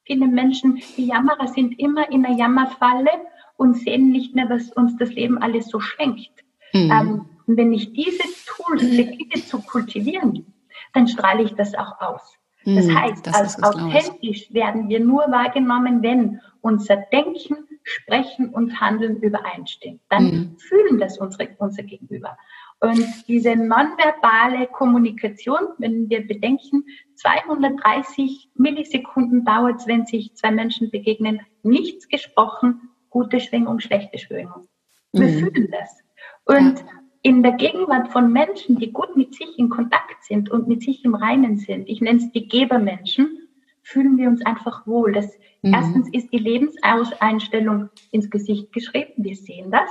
Viele 0.04 0.28
Menschen, 0.28 0.82
die 0.98 1.08
Jammerer 1.08 1.48
sind 1.48 1.80
immer 1.80 2.12
in 2.12 2.24
der 2.24 2.34
Jammerfalle 2.34 3.10
und 3.58 3.76
sehen 3.76 4.12
nicht 4.12 4.34
mehr, 4.36 4.50
was 4.50 4.72
uns 4.72 4.96
das 4.98 5.10
Leben 5.12 5.38
alles 5.40 5.68
so 5.68 5.80
schenkt. 5.80 6.32
Mhm. 6.74 6.92
Ähm, 6.92 7.26
und 7.46 7.58
wenn 7.58 7.74
ich 7.74 7.94
diese 7.94 8.24
Tools 8.46 8.82
beginne 8.82 9.46
zu 9.46 9.62
kultivieren, 9.62 10.54
dann 10.94 11.08
strahle 11.08 11.44
ich 11.44 11.54
das 11.54 11.76
auch 11.76 12.00
aus. 12.00 12.38
Das 12.66 12.88
mhm, 12.88 13.00
heißt, 13.00 13.28
das 13.28 13.34
als 13.34 13.64
authentisch 13.64 14.54
werden 14.54 14.90
wir 14.90 15.00
nur 15.00 15.22
wahrgenommen, 15.32 16.04
wenn 16.04 16.42
unser 16.62 16.98
Denken, 16.98 17.56
Sprechen 17.84 18.50
und 18.50 18.82
Handeln 18.82 19.22
übereinstimmt. 19.22 20.02
Dann 20.10 20.24
mhm. 20.26 20.58
fühlen 20.60 21.00
das 21.00 21.18
unsere, 21.18 21.48
unser 21.60 21.84
Gegenüber. 21.84 22.38
Und 22.82 23.06
diese 23.28 23.56
nonverbale 23.56 24.68
Kommunikation, 24.68 25.60
wenn 25.78 26.10
wir 26.10 26.28
bedenken, 26.28 26.84
230 27.16 28.50
Millisekunden 28.56 29.46
dauert 29.46 29.80
es, 29.80 29.88
wenn 29.88 30.06
sich 30.06 30.36
zwei 30.36 30.52
Menschen 30.52 30.92
begegnen, 30.92 31.40
nichts 31.64 32.10
gesprochen, 32.10 32.90
gute 33.18 33.40
Schwingung, 33.40 33.80
schlechte 33.80 34.20
Schwingung. 34.20 34.68
Wir 35.12 35.28
mhm. 35.28 35.40
fühlen 35.40 35.72
das. 35.72 36.04
Und 36.46 36.86
in 37.24 37.42
der 37.42 37.54
Gegenwart 37.54 38.12
von 38.12 38.32
Menschen, 38.32 38.78
die 38.78 38.92
gut 38.94 39.18
mit 39.18 39.34
sich 39.34 39.58
in 39.58 39.70
Kontakt 39.70 40.24
sind 40.24 40.52
und 40.52 40.68
mit 40.68 40.84
sich 40.84 41.04
im 41.04 41.16
Reinen 41.16 41.58
sind, 41.58 41.90
ich 41.90 42.00
nenne 42.00 42.20
es 42.20 42.32
die 42.32 42.48
Gebermenschen, 42.48 43.50
fühlen 43.82 44.20
wir 44.20 44.28
uns 44.28 44.46
einfach 44.46 44.86
wohl. 44.86 45.14
Das, 45.14 45.26
mhm. 45.64 45.74
Erstens 45.74 46.10
ist 46.14 46.32
die 46.32 46.38
Lebenseinstellung 46.38 47.90
ins 48.12 48.30
Gesicht 48.30 48.72
geschrieben, 48.72 49.24
wir 49.24 49.36
sehen 49.36 49.72
das. 49.72 49.90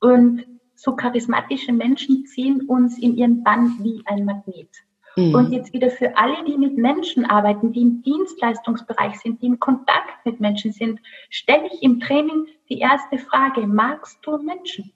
Und 0.00 0.46
so 0.74 0.96
charismatische 0.96 1.74
Menschen 1.74 2.24
ziehen 2.24 2.62
uns 2.68 2.98
in 2.98 3.18
ihren 3.18 3.44
Bann 3.44 3.76
wie 3.82 4.00
ein 4.06 4.24
Magnet. 4.24 4.70
Mhm. 5.16 5.34
Und 5.34 5.52
jetzt 5.52 5.72
wieder 5.72 5.90
für 5.90 6.16
alle, 6.16 6.44
die 6.44 6.56
mit 6.56 6.76
Menschen 6.76 7.24
arbeiten, 7.24 7.72
die 7.72 7.82
im 7.82 8.02
Dienstleistungsbereich 8.02 9.18
sind, 9.20 9.42
die 9.42 9.46
im 9.46 9.58
Kontakt 9.58 10.24
mit 10.24 10.40
Menschen 10.40 10.72
sind, 10.72 11.00
stelle 11.28 11.66
ich 11.72 11.82
im 11.82 12.00
Training 12.00 12.46
die 12.68 12.78
erste 12.78 13.18
Frage, 13.18 13.66
magst 13.66 14.18
du 14.22 14.38
Menschen? 14.38 14.92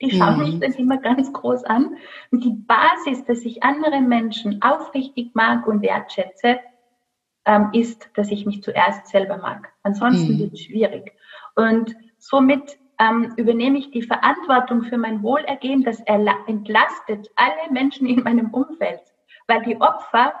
Die 0.00 0.10
schauen 0.10 0.38
mhm. 0.38 0.44
mich 0.44 0.60
dann 0.60 0.72
immer 0.72 0.96
ganz 0.96 1.32
groß 1.32 1.64
an. 1.64 1.96
Und 2.30 2.44
die 2.44 2.54
Basis, 2.66 3.24
dass 3.24 3.44
ich 3.44 3.62
andere 3.62 4.00
Menschen 4.00 4.62
aufrichtig 4.62 5.34
mag 5.34 5.66
und 5.66 5.82
wertschätze, 5.82 6.60
ähm, 7.44 7.68
ist, 7.72 8.08
dass 8.14 8.30
ich 8.30 8.46
mich 8.46 8.62
zuerst 8.62 9.08
selber 9.08 9.38
mag. 9.38 9.72
Ansonsten 9.82 10.34
mhm. 10.34 10.38
wird 10.38 10.54
es 10.54 10.62
schwierig. 10.62 11.12
Und 11.54 11.94
somit 12.18 12.78
ähm, 12.98 13.32
übernehme 13.36 13.78
ich 13.78 13.90
die 13.90 14.02
Verantwortung 14.02 14.82
für 14.82 14.98
mein 14.98 15.22
Wohlergehen. 15.22 15.82
Das 15.82 16.00
entlastet 16.00 17.30
alle 17.36 17.72
Menschen 17.72 18.06
in 18.06 18.22
meinem 18.22 18.50
Umfeld, 18.50 19.00
weil 19.50 19.62
die 19.62 19.80
Opfer 19.80 20.32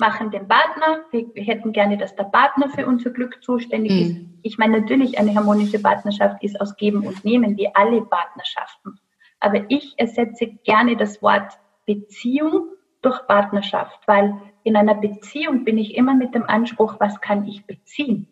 machen 0.00 0.30
den 0.30 0.48
Partner. 0.48 1.04
Wir, 1.12 1.32
wir 1.34 1.44
hätten 1.44 1.72
gerne, 1.72 1.96
dass 1.96 2.16
der 2.16 2.24
Partner 2.24 2.68
für 2.70 2.86
unser 2.86 3.10
Glück 3.10 3.42
zuständig 3.42 3.92
mhm. 3.92 4.00
ist. 4.00 4.20
Ich 4.42 4.58
meine, 4.58 4.80
natürlich 4.80 5.18
eine 5.18 5.34
harmonische 5.34 5.78
Partnerschaft 5.78 6.42
ist 6.42 6.60
aus 6.60 6.76
Geben 6.76 7.06
und 7.06 7.24
Nehmen, 7.24 7.56
wie 7.56 7.72
alle 7.74 8.02
Partnerschaften. 8.02 8.98
Aber 9.38 9.64
ich 9.68 9.94
ersetze 9.98 10.46
gerne 10.64 10.96
das 10.96 11.22
Wort 11.22 11.58
Beziehung 11.86 12.70
durch 13.02 13.26
Partnerschaft, 13.26 14.00
weil 14.06 14.34
in 14.64 14.76
einer 14.76 14.94
Beziehung 14.94 15.64
bin 15.64 15.78
ich 15.78 15.94
immer 15.94 16.14
mit 16.14 16.34
dem 16.34 16.44
Anspruch, 16.44 16.96
was 16.98 17.20
kann 17.20 17.46
ich 17.46 17.64
beziehen? 17.66 18.26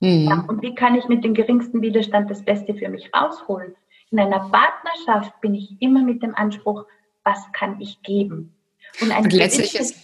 Mhm. 0.00 0.28
Ja, 0.28 0.44
und 0.48 0.62
wie 0.62 0.74
kann 0.74 0.94
ich 0.94 1.08
mit 1.08 1.24
dem 1.24 1.34
geringsten 1.34 1.82
Widerstand 1.82 2.30
das 2.30 2.44
Beste 2.44 2.74
für 2.74 2.88
mich 2.88 3.10
rausholen? 3.14 3.74
In 4.10 4.20
einer 4.20 4.48
Partnerschaft 4.50 5.38
bin 5.40 5.54
ich 5.54 5.76
immer 5.80 6.02
mit 6.02 6.22
dem 6.22 6.34
Anspruch, 6.34 6.86
was 7.24 7.50
kann 7.52 7.80
ich 7.80 8.00
geben? 8.02 8.54
Und, 9.00 9.10
und 9.12 9.32
letztlich 9.32 9.74
ist, 9.74 9.94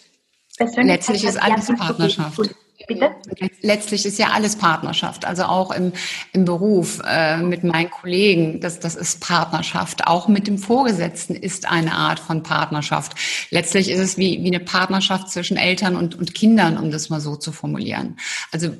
letztlich 0.59 1.25
ist 1.25 1.43
alles 1.43 1.67
Partnerschaft. 1.67 2.55
Bitte? 2.87 3.14
Letztlich 3.62 4.05
ist 4.05 4.19
ja 4.19 4.31
alles 4.35 4.57
Partnerschaft, 4.57 5.25
also 5.25 5.45
auch 5.45 5.71
im, 5.71 5.93
im 6.33 6.45
Beruf 6.45 7.00
äh, 7.07 7.38
mit 7.38 7.64
meinen 7.64 7.91
Kollegen, 7.91 8.61
das, 8.61 8.79
das 8.79 8.95
ist 8.95 9.21
Partnerschaft. 9.21 10.07
Auch 10.07 10.29
mit 10.29 10.47
dem 10.47 10.59
Vorgesetzten 10.59 11.35
ist 11.35 11.71
eine 11.71 11.93
Art 11.93 12.21
von 12.21 12.43
Partnerschaft. 12.43 13.14
Letztlich 13.50 13.91
ist 13.91 14.00
es 14.00 14.19
wie, 14.19 14.43
wie 14.43 14.49
eine 14.49 14.61
Partnerschaft 14.61 15.31
zwischen 15.31 15.57
Eltern 15.57 15.97
und, 15.97 16.14
und 16.14 16.35
Kindern, 16.35 16.76
um 16.76 16.91
das 16.91 17.09
mal 17.09 17.21
so 17.21 17.37
zu 17.37 17.53
formulieren. 17.53 18.19
Also 18.53 18.71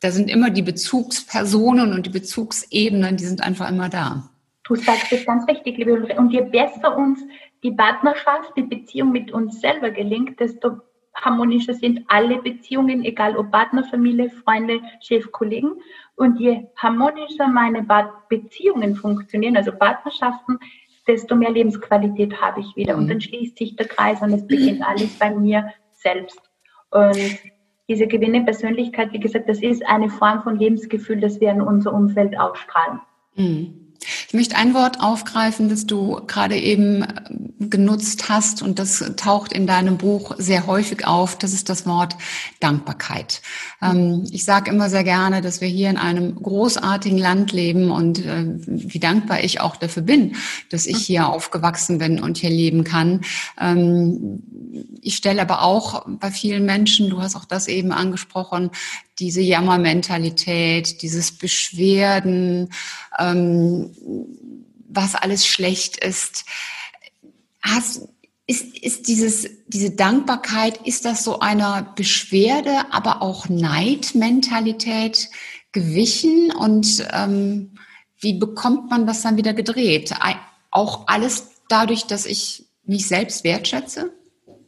da 0.00 0.10
sind 0.10 0.28
immer 0.28 0.50
die 0.50 0.62
Bezugspersonen 0.62 1.92
und 1.92 2.06
die 2.06 2.10
Bezugsebenen, 2.10 3.16
die 3.16 3.24
sind 3.24 3.42
einfach 3.42 3.70
immer 3.70 3.88
da. 3.88 4.28
Du 4.64 4.74
sagst 4.74 5.12
es 5.12 5.24
ganz 5.26 5.46
richtig, 5.48 5.76
liebe 5.76 5.92
Ulrike. 5.92 6.18
Und 6.18 6.32
je 6.32 6.40
besser 6.40 6.96
uns 6.96 7.20
die 7.62 7.72
Partnerschaft, 7.72 8.52
die 8.56 8.62
Beziehung 8.62 9.12
mit 9.12 9.32
uns 9.32 9.60
selber 9.60 9.90
gelingt, 9.90 10.40
desto 10.40 10.80
harmonischer 11.14 11.74
sind 11.74 12.04
alle 12.08 12.40
Beziehungen, 12.40 13.04
egal 13.04 13.36
ob 13.36 13.50
Partner, 13.50 13.84
Familie, 13.84 14.30
Freunde, 14.30 14.80
Chef, 15.00 15.30
Kollegen. 15.30 15.72
Und 16.16 16.40
je 16.40 16.66
harmonischer 16.76 17.48
meine 17.48 17.86
Beziehungen 18.28 18.94
funktionieren, 18.96 19.56
also 19.56 19.72
Partnerschaften, 19.72 20.58
desto 21.06 21.34
mehr 21.34 21.50
Lebensqualität 21.50 22.40
habe 22.40 22.60
ich 22.60 22.76
wieder. 22.76 22.96
Und 22.96 23.04
mhm. 23.04 23.08
dann 23.08 23.20
schließt 23.20 23.58
sich 23.58 23.76
der 23.76 23.88
Kreis 23.88 24.22
und 24.22 24.32
es 24.32 24.46
beginnt 24.46 24.82
alles 24.86 25.18
bei 25.18 25.34
mir 25.34 25.72
selbst. 25.92 26.40
Und 26.90 27.38
diese 27.88 28.06
Gewinne 28.06 28.42
Persönlichkeit, 28.42 29.12
wie 29.12 29.20
gesagt, 29.20 29.48
das 29.48 29.60
ist 29.60 29.86
eine 29.86 30.08
Form 30.08 30.42
von 30.42 30.58
Lebensgefühl, 30.58 31.20
das 31.20 31.40
wir 31.40 31.50
in 31.50 31.60
unser 31.60 31.92
Umfeld 31.92 32.38
ausstrahlen. 32.38 33.00
Mhm. 33.34 33.81
Ich 34.28 34.34
möchte 34.34 34.56
ein 34.56 34.74
Wort 34.74 35.00
aufgreifen, 35.00 35.68
das 35.68 35.86
du 35.86 36.20
gerade 36.26 36.56
eben 36.56 37.02
äh, 37.02 37.66
genutzt 37.68 38.28
hast 38.28 38.62
und 38.62 38.78
das 38.78 39.04
taucht 39.16 39.52
in 39.52 39.66
deinem 39.66 39.98
Buch 39.98 40.34
sehr 40.38 40.66
häufig 40.66 41.06
auf. 41.06 41.38
Das 41.38 41.52
ist 41.52 41.68
das 41.68 41.86
Wort 41.86 42.16
Dankbarkeit. 42.60 43.42
Ähm, 43.80 44.26
ich 44.30 44.44
sage 44.44 44.70
immer 44.70 44.90
sehr 44.90 45.04
gerne, 45.04 45.40
dass 45.40 45.60
wir 45.60 45.68
hier 45.68 45.90
in 45.90 45.96
einem 45.96 46.34
großartigen 46.34 47.18
Land 47.18 47.52
leben 47.52 47.90
und 47.90 48.24
äh, 48.24 48.44
wie 48.66 48.98
dankbar 48.98 49.42
ich 49.42 49.60
auch 49.60 49.76
dafür 49.76 50.02
bin, 50.02 50.36
dass 50.70 50.86
ich 50.86 50.98
hier 50.98 51.28
aufgewachsen 51.28 51.98
bin 51.98 52.20
und 52.20 52.38
hier 52.38 52.50
leben 52.50 52.84
kann. 52.84 53.22
Ähm, 53.60 54.42
ich 55.00 55.16
stelle 55.16 55.42
aber 55.42 55.62
auch 55.62 56.06
bei 56.06 56.30
vielen 56.30 56.64
Menschen, 56.64 57.10
du 57.10 57.20
hast 57.20 57.36
auch 57.36 57.44
das 57.44 57.68
eben 57.68 57.92
angesprochen, 57.92 58.70
diese 59.18 59.40
Jammermentalität, 59.40 61.02
dieses 61.02 61.32
Beschwerden, 61.32 62.72
ähm, 63.18 63.90
was 64.88 65.14
alles 65.14 65.46
schlecht 65.46 66.02
ist. 66.02 66.44
Hast, 67.62 68.08
ist, 68.46 68.76
ist 68.76 69.08
dieses, 69.08 69.48
diese 69.68 69.90
Dankbarkeit, 69.90 70.78
ist 70.86 71.04
das 71.04 71.24
so 71.24 71.40
einer 71.40 71.92
Beschwerde, 71.94 72.92
aber 72.92 73.22
auch 73.22 73.48
Neidmentalität 73.48 75.30
gewichen? 75.72 76.52
Und 76.52 77.06
ähm, 77.12 77.78
wie 78.18 78.34
bekommt 78.34 78.90
man 78.90 79.06
das 79.06 79.22
dann 79.22 79.36
wieder 79.36 79.54
gedreht? 79.54 80.14
Auch 80.70 81.06
alles 81.06 81.50
dadurch, 81.68 82.06
dass 82.06 82.26
ich 82.26 82.66
mich 82.84 83.06
selbst 83.06 83.44
wertschätze? 83.44 84.12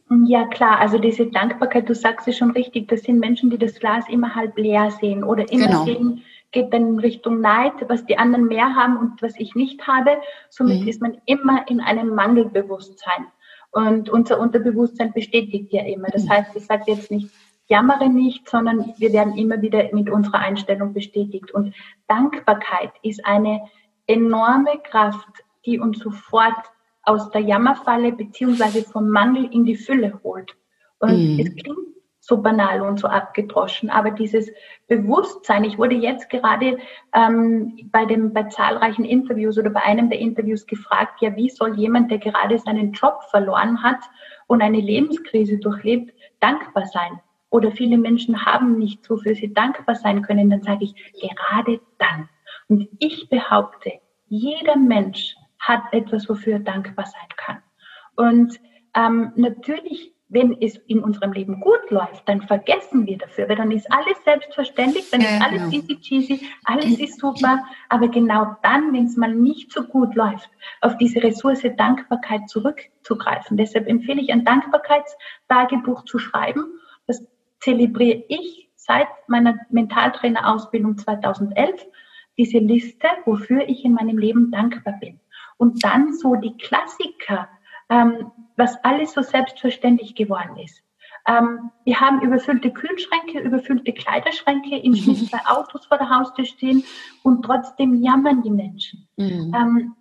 Ja, 0.09 0.45
klar, 0.47 0.79
also 0.79 0.99
diese 0.99 1.25
Dankbarkeit, 1.25 1.89
du 1.89 1.95
sagst 1.95 2.27
es 2.27 2.37
schon 2.37 2.51
richtig, 2.51 2.87
das 2.87 3.01
sind 3.01 3.19
Menschen, 3.19 3.49
die 3.49 3.57
das 3.57 3.79
Glas 3.79 4.07
immer 4.07 4.35
halb 4.35 4.57
leer 4.57 4.91
sehen 4.91 5.23
oder 5.23 5.51
immer 5.51 5.67
genau. 5.67 5.83
sehen, 5.85 6.23
geht 6.51 6.71
dann 6.71 6.87
in 6.87 6.99
Richtung 6.99 7.41
Neid, 7.41 7.73
was 7.87 8.05
die 8.05 8.17
anderen 8.17 8.45
mehr 8.45 8.75
haben 8.75 8.97
und 8.97 9.21
was 9.21 9.33
ich 9.37 9.55
nicht 9.55 9.85
habe. 9.87 10.17
Somit 10.49 10.81
mhm. 10.81 10.87
ist 10.87 11.01
man 11.01 11.17
immer 11.25 11.67
in 11.67 11.81
einem 11.81 12.13
Mangelbewusstsein. 12.13 13.25
Und 13.71 14.09
unser 14.09 14.39
Unterbewusstsein 14.39 15.11
bestätigt 15.11 15.73
ja 15.73 15.83
immer. 15.83 16.07
Das 16.09 16.25
mhm. 16.25 16.29
heißt, 16.29 16.55
ich 16.55 16.65
sage 16.65 16.83
jetzt 16.87 17.09
nicht, 17.09 17.29
jammere 17.67 18.07
nicht, 18.07 18.47
sondern 18.47 18.93
wir 18.97 19.11
werden 19.11 19.35
immer 19.37 19.61
wieder 19.61 19.89
mit 19.91 20.09
unserer 20.09 20.39
Einstellung 20.39 20.93
bestätigt. 20.93 21.51
Und 21.51 21.73
Dankbarkeit 22.07 22.91
ist 23.01 23.25
eine 23.25 23.67
enorme 24.07 24.77
Kraft, 24.89 25.43
die 25.65 25.79
uns 25.79 25.99
sofort 25.99 26.71
aus 27.05 27.29
der 27.31 27.41
Jammerfalle 27.41 28.11
beziehungsweise 28.11 28.83
vom 28.83 29.09
Mangel 29.09 29.45
in 29.51 29.65
die 29.65 29.75
Fülle 29.75 30.19
holt. 30.23 30.55
Und 30.99 31.35
mhm. 31.35 31.39
es 31.39 31.55
klingt 31.55 31.95
so 32.25 32.41
banal 32.41 32.81
und 32.81 32.99
so 32.99 33.07
abgedroschen, 33.07 33.91
aber 33.91 34.09
dieses 34.09 34.51
Bewusstsein, 34.87 35.63
ich 35.63 35.77
wurde 35.77 35.93
jetzt 35.93 36.27
gerade 36.31 36.79
ähm, 37.13 37.87
bei, 37.91 38.05
dem, 38.05 38.33
bei 38.33 38.43
zahlreichen 38.45 39.05
Interviews 39.05 39.59
oder 39.59 39.69
bei 39.69 39.83
einem 39.83 40.09
der 40.09 40.17
Interviews 40.17 40.65
gefragt, 40.65 41.21
ja, 41.21 41.35
wie 41.35 41.49
soll 41.49 41.77
jemand, 41.77 42.09
der 42.09 42.17
gerade 42.17 42.57
seinen 42.57 42.93
Job 42.93 43.21
verloren 43.29 43.83
hat 43.83 43.99
und 44.47 44.63
eine 44.63 44.79
Lebenskrise 44.79 45.59
durchlebt, 45.59 46.15
dankbar 46.39 46.87
sein? 46.87 47.19
Oder 47.51 47.71
viele 47.71 47.97
Menschen 47.99 48.43
haben 48.43 48.79
nicht 48.79 49.05
so, 49.05 49.17
für 49.17 49.35
sie 49.35 49.53
dankbar 49.53 49.95
sein 49.95 50.23
können, 50.23 50.49
dann 50.49 50.63
sage 50.63 50.85
ich, 50.85 50.95
gerade 51.13 51.79
dann. 51.99 52.27
Und 52.67 52.89
ich 52.97 53.29
behaupte, 53.29 53.91
jeder 54.27 54.77
Mensch 54.77 55.35
hat 55.67 55.81
etwas, 55.91 56.29
wofür 56.29 56.53
er 56.53 56.59
dankbar 56.59 57.05
sein 57.05 57.29
kann. 57.37 57.57
Und 58.15 58.59
ähm, 58.95 59.31
natürlich, 59.35 60.13
wenn 60.29 60.59
es 60.61 60.77
in 60.87 60.99
unserem 61.03 61.33
Leben 61.33 61.59
gut 61.59 61.89
läuft, 61.89 62.27
dann 62.27 62.41
vergessen 62.41 63.05
wir 63.05 63.17
dafür, 63.17 63.49
weil 63.49 63.55
dann 63.55 63.71
ist 63.71 63.91
alles 63.91 64.17
selbstverständlich, 64.23 65.09
dann 65.11 65.21
ist 65.21 65.41
alles 65.41 65.69
genau. 65.69 65.75
easy 65.75 65.99
cheesy, 65.99 66.47
alles 66.63 66.99
ist 66.99 67.19
super. 67.19 67.63
Aber 67.89 68.07
genau 68.07 68.55
dann, 68.63 68.93
wenn 68.93 69.05
es 69.05 69.17
mal 69.17 69.33
nicht 69.33 69.71
so 69.71 69.83
gut 69.83 70.15
läuft, 70.15 70.49
auf 70.81 70.97
diese 70.97 71.21
Ressource 71.21 71.63
Dankbarkeit 71.77 72.47
zurückzugreifen. 72.49 73.57
Deshalb 73.57 73.87
empfehle 73.87 74.21
ich 74.21 74.31
ein 74.31 74.45
Dankbarkeitstagebuch 74.45 76.05
zu 76.05 76.19
schreiben. 76.19 76.79
Das 77.07 77.25
zelebriere 77.59 78.23
ich 78.27 78.69
seit 78.75 79.07
meiner 79.27 79.59
Mentaltrainerausbildung 79.69 80.97
2011 80.97 81.85
diese 82.37 82.59
Liste, 82.59 83.07
wofür 83.25 83.67
ich 83.67 83.83
in 83.83 83.93
meinem 83.93 84.17
Leben 84.17 84.51
dankbar 84.51 84.95
bin. 84.99 85.19
Und 85.57 85.83
dann 85.83 86.13
so 86.13 86.35
die 86.35 86.57
Klassiker, 86.57 87.47
ähm, 87.89 88.31
was 88.57 88.75
alles 88.83 89.13
so 89.13 89.21
selbstverständlich 89.21 90.15
geworden 90.15 90.57
ist. 90.57 90.81
Ähm, 91.27 91.71
wir 91.85 91.99
haben 91.99 92.21
überfüllte 92.21 92.71
Kühlschränke, 92.71 93.39
überfüllte 93.39 93.93
Kleiderschränke, 93.93 94.77
in 94.77 94.95
Schnitt 94.95 95.29
zwei 95.29 95.39
Autos 95.45 95.85
vor 95.87 95.97
der 95.97 96.09
Haustür 96.09 96.45
stehen 96.45 96.83
und 97.23 97.43
trotzdem 97.43 98.01
jammern 98.01 98.43
die 98.43 98.51
Menschen. 98.51 99.07
Mhm. 99.17 99.53
Ähm, 99.55 99.95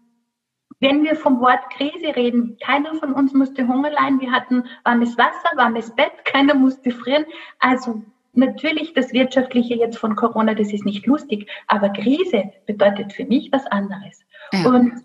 wenn 0.80 1.04
wir 1.04 1.16
vom 1.16 1.40
Wort 1.40 1.70
Krise 1.70 2.14
reden, 2.14 2.58
keiner 2.62 2.94
von 2.96 3.14
uns 3.14 3.32
musste 3.32 3.66
Hunger 3.66 3.90
leiden. 3.90 4.20
Wir 4.20 4.32
hatten 4.32 4.64
warmes 4.84 5.16
Wasser, 5.16 5.56
warmes 5.56 5.94
Bett, 5.94 6.12
keiner 6.24 6.54
musste 6.54 6.90
frieren. 6.90 7.24
Also 7.58 8.02
natürlich 8.34 8.92
das 8.92 9.12
Wirtschaftliche 9.12 9.74
jetzt 9.76 9.96
von 9.96 10.16
Corona, 10.16 10.54
das 10.54 10.72
ist 10.72 10.84
nicht 10.84 11.06
lustig, 11.06 11.48
aber 11.68 11.88
Krise 11.90 12.52
bedeutet 12.66 13.12
für 13.12 13.24
mich 13.24 13.50
was 13.52 13.64
anderes. 13.66 14.24
Ja. 14.52 14.68
Und 14.68 15.04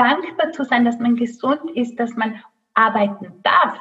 dankbar 0.00 0.52
zu 0.52 0.64
sein, 0.64 0.84
dass 0.84 0.98
man 0.98 1.16
gesund 1.16 1.70
ist, 1.74 1.96
dass 2.00 2.16
man 2.16 2.40
arbeiten 2.72 3.32
darf. 3.42 3.78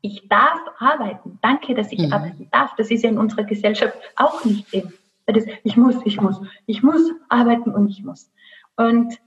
Ich 0.00 0.28
darf 0.28 0.60
arbeiten. 0.78 1.38
Danke, 1.42 1.74
dass 1.74 1.92
ich 1.92 2.06
mhm. 2.06 2.12
arbeiten 2.12 2.48
darf. 2.50 2.74
Das 2.76 2.90
ist 2.90 3.02
ja 3.02 3.10
in 3.10 3.18
unserer 3.18 3.44
Gesellschaft 3.44 3.94
auch 4.16 4.44
nicht 4.44 4.72
drin. 4.72 4.92
Das, 5.26 5.44
ich 5.62 5.76
muss, 5.76 5.96
ich 6.06 6.18
muss, 6.20 6.40
ich 6.64 6.82
muss 6.82 7.02
arbeiten 7.28 7.72
und 7.72 7.88
ich 7.88 8.02
muss. 8.02 8.30
Und 8.76 9.18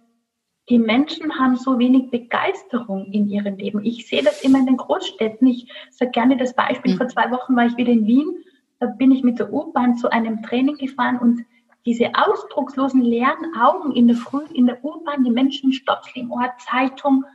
die 0.69 0.79
Menschen 0.79 1.38
haben 1.38 1.57
so 1.57 1.77
wenig 1.77 2.10
Begeisterung 2.10 3.05
in 3.12 3.29
ihrem 3.29 3.57
Leben. 3.57 3.86
Ich 3.86 4.07
sehe 4.07 4.24
das 4.24 4.41
immer 4.41 4.60
in 4.60 4.65
den 4.65 4.77
Großstädten. 4.77 5.48
Ich 5.48 5.71
sage 5.91 6.12
gerne 6.12 6.38
das 6.38 6.55
Beispiel. 6.55 6.93
Mhm. 6.93 6.98
Vor 6.98 7.07
zwei 7.10 7.29
Wochen 7.29 7.55
war 7.55 7.67
ich 7.67 7.77
wieder 7.77 7.91
in 7.91 8.07
Wien. 8.07 8.43
Da 8.79 8.88
bin 8.88 9.12
ich 9.12 9.21
mit 9.21 9.38
der 9.38 9.53
U-Bahn 9.53 9.98
zu 9.98 10.10
einem 10.12 10.41
Training 10.41 10.77
gefahren 10.77 11.19
und 11.19 11.45
diese 11.85 12.11
ausdruckslosen 12.13 13.01
leeren 13.01 13.55
Augen 13.59 13.91
in 13.91 14.07
der 14.07 14.17
Früh 14.17 14.43
in 14.53 14.67
der 14.67 14.83
U-Bahn, 14.83 15.23
die 15.23 15.31
Menschen 15.31 15.73
Stopfel 15.73 16.23
im 16.23 16.31
Ohr, 16.31 16.51
Zeitung. 16.59 17.25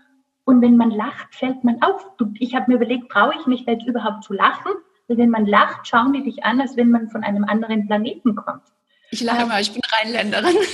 Und 0.45 0.63
wenn 0.63 0.77
man 0.77 0.91
lacht, 0.91 1.35
fällt 1.35 1.65
man 1.65 1.83
auf. 1.83 2.07
Ich 2.39 2.55
habe 2.55 2.71
mir 2.71 2.77
überlegt, 2.77 3.11
traue 3.11 3.35
ich 3.39 3.47
mich 3.47 3.65
da 3.65 3.73
jetzt 3.73 3.87
überhaupt 3.87 4.23
zu 4.25 4.33
lachen? 4.33 4.73
Weil 5.09 5.19
wenn 5.19 5.31
man 5.31 5.47
lacht, 5.47 5.89
schauen 5.89 6.13
die 6.13 6.23
dich 6.23 6.45
an, 6.45 6.61
als 6.61 6.77
wenn 6.77 6.91
man 6.91 7.09
von 7.09 7.25
einem 7.25 7.45
anderen 7.45 7.87
Planeten 7.87 8.37
kommt. 8.37 8.63
Ich 9.11 9.23
lache 9.23 9.47
mal, 9.47 9.61
ich 9.61 9.73
bin 9.73 9.83
Rheinländerin. 9.93 10.57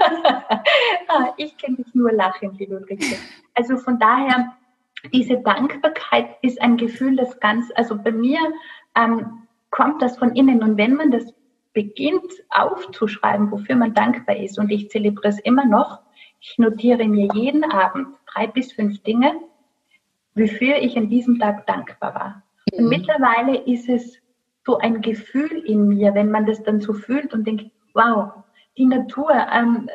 Ah, 1.08 1.34
ich 1.36 1.56
kenne 1.56 1.76
dich 1.76 1.94
nur 1.94 2.12
lachen, 2.12 2.54
liebe 2.56 2.76
Ulrike. 2.76 3.16
Also 3.54 3.76
von 3.76 3.98
daher, 3.98 4.52
diese 5.12 5.38
Dankbarkeit 5.38 6.36
ist 6.42 6.60
ein 6.60 6.76
Gefühl, 6.76 7.16
das 7.16 7.40
ganz, 7.40 7.66
also 7.74 7.96
bei 7.96 8.12
mir 8.12 8.38
ähm, 8.94 9.46
kommt 9.70 10.02
das 10.02 10.18
von 10.18 10.34
innen. 10.34 10.62
Und 10.62 10.76
wenn 10.76 10.94
man 10.94 11.10
das 11.10 11.34
beginnt 11.72 12.32
aufzuschreiben, 12.50 13.50
wofür 13.50 13.76
man 13.76 13.94
dankbar 13.94 14.36
ist, 14.36 14.58
und 14.58 14.70
ich 14.70 14.90
zelebriere 14.90 15.28
es 15.28 15.40
immer 15.40 15.64
noch, 15.64 16.00
ich 16.40 16.58
notiere 16.58 17.06
mir 17.06 17.28
jeden 17.34 17.64
Abend 17.64 18.08
drei 18.26 18.46
bis 18.46 18.72
fünf 18.72 19.02
Dinge, 19.02 19.34
wofür 20.34 20.76
ich 20.76 20.96
an 20.96 21.08
diesem 21.08 21.38
Tag 21.38 21.66
dankbar 21.66 22.14
war. 22.14 22.42
Und 22.72 22.84
mhm. 22.84 22.88
mittlerweile 22.88 23.58
ist 23.58 23.88
es 23.88 24.18
so 24.64 24.78
ein 24.78 25.00
Gefühl 25.00 25.62
in 25.64 25.88
mir, 25.88 26.14
wenn 26.14 26.30
man 26.30 26.46
das 26.46 26.62
dann 26.62 26.80
so 26.80 26.92
fühlt 26.92 27.32
und 27.32 27.46
denkt, 27.46 27.70
wow, 27.94 28.32
die 28.76 28.86
Natur, 28.86 29.30
ähm, 29.52 29.88